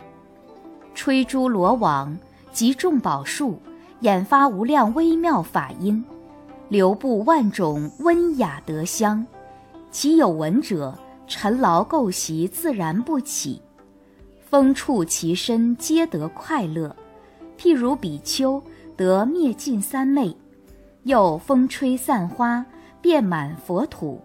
[0.96, 2.18] 吹珠罗网，
[2.52, 3.60] 集众宝术，
[4.00, 6.04] 演发无量微妙法音，
[6.68, 9.26] 流布万种温雅德香。
[9.92, 13.62] 其有闻者，尘劳垢习自然不起，
[14.50, 16.94] 风触其身，皆得快乐。
[17.58, 18.62] 譬如比丘
[18.98, 20.36] 得灭尽三昧，
[21.06, 22.66] 又风吹散花，
[23.00, 24.20] 遍满佛土，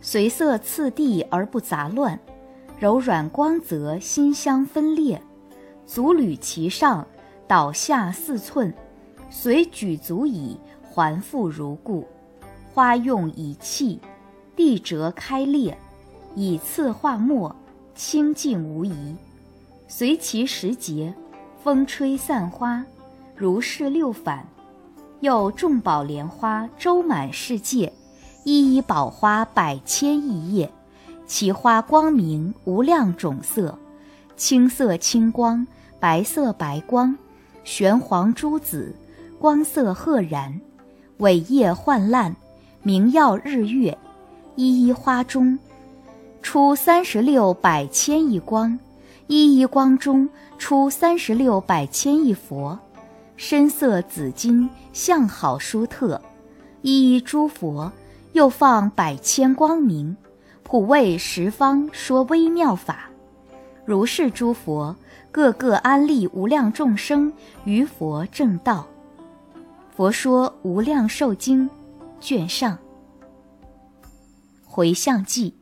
[0.00, 2.18] 随色次第而不杂乱，
[2.78, 5.20] 柔软光泽，馨香分裂，
[5.86, 7.06] 足履其上，
[7.46, 8.72] 倒下四寸，
[9.28, 12.06] 随举足矣，还复如故。
[12.72, 14.00] 花用以器。
[14.56, 15.76] 地折开裂，
[16.34, 17.54] 以次化末，
[17.94, 19.14] 清净无疑。
[19.86, 21.12] 随其时节，
[21.62, 22.82] 风吹散花，
[23.34, 24.48] 如是六反。
[25.20, 27.92] 又众宝莲花周满世界，
[28.44, 30.70] 一一宝花百千亿叶，
[31.26, 33.78] 其花光明无量种色，
[34.36, 35.66] 青色青光，
[35.98, 37.16] 白色白光，
[37.64, 38.94] 玄黄朱紫，
[39.38, 40.60] 光色赫然，
[41.18, 42.36] 伟叶焕烂，
[42.82, 43.96] 明耀日月。
[44.54, 45.58] 一一花中，
[46.40, 48.78] 出三十六百千亿光；
[49.26, 52.78] 一一光中出三十六百千亿佛，
[53.36, 56.20] 身色紫金，相好殊特。
[56.82, 57.92] 一一诸佛
[58.32, 60.16] 又放百千光明，
[60.62, 63.10] 普为十方说微妙法。
[63.84, 64.96] 如是诸佛，
[65.30, 67.32] 个个安利无量众生
[67.64, 68.86] 于佛正道。
[69.94, 71.68] 佛说《无量寿经》，
[72.20, 72.76] 卷上。
[74.64, 75.54] 回向记，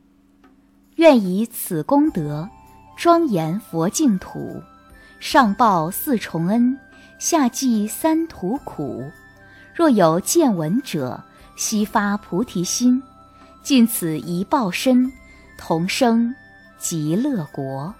[0.95, 2.49] 愿以此功德
[2.97, 4.61] 庄严佛净土，
[5.19, 6.77] 上报四重恩，
[7.17, 9.09] 下济三途苦。
[9.73, 11.23] 若有见闻者，
[11.55, 13.01] 悉发菩提心，
[13.61, 15.11] 尽此一报身，
[15.57, 16.33] 同生
[16.77, 17.93] 极乐国。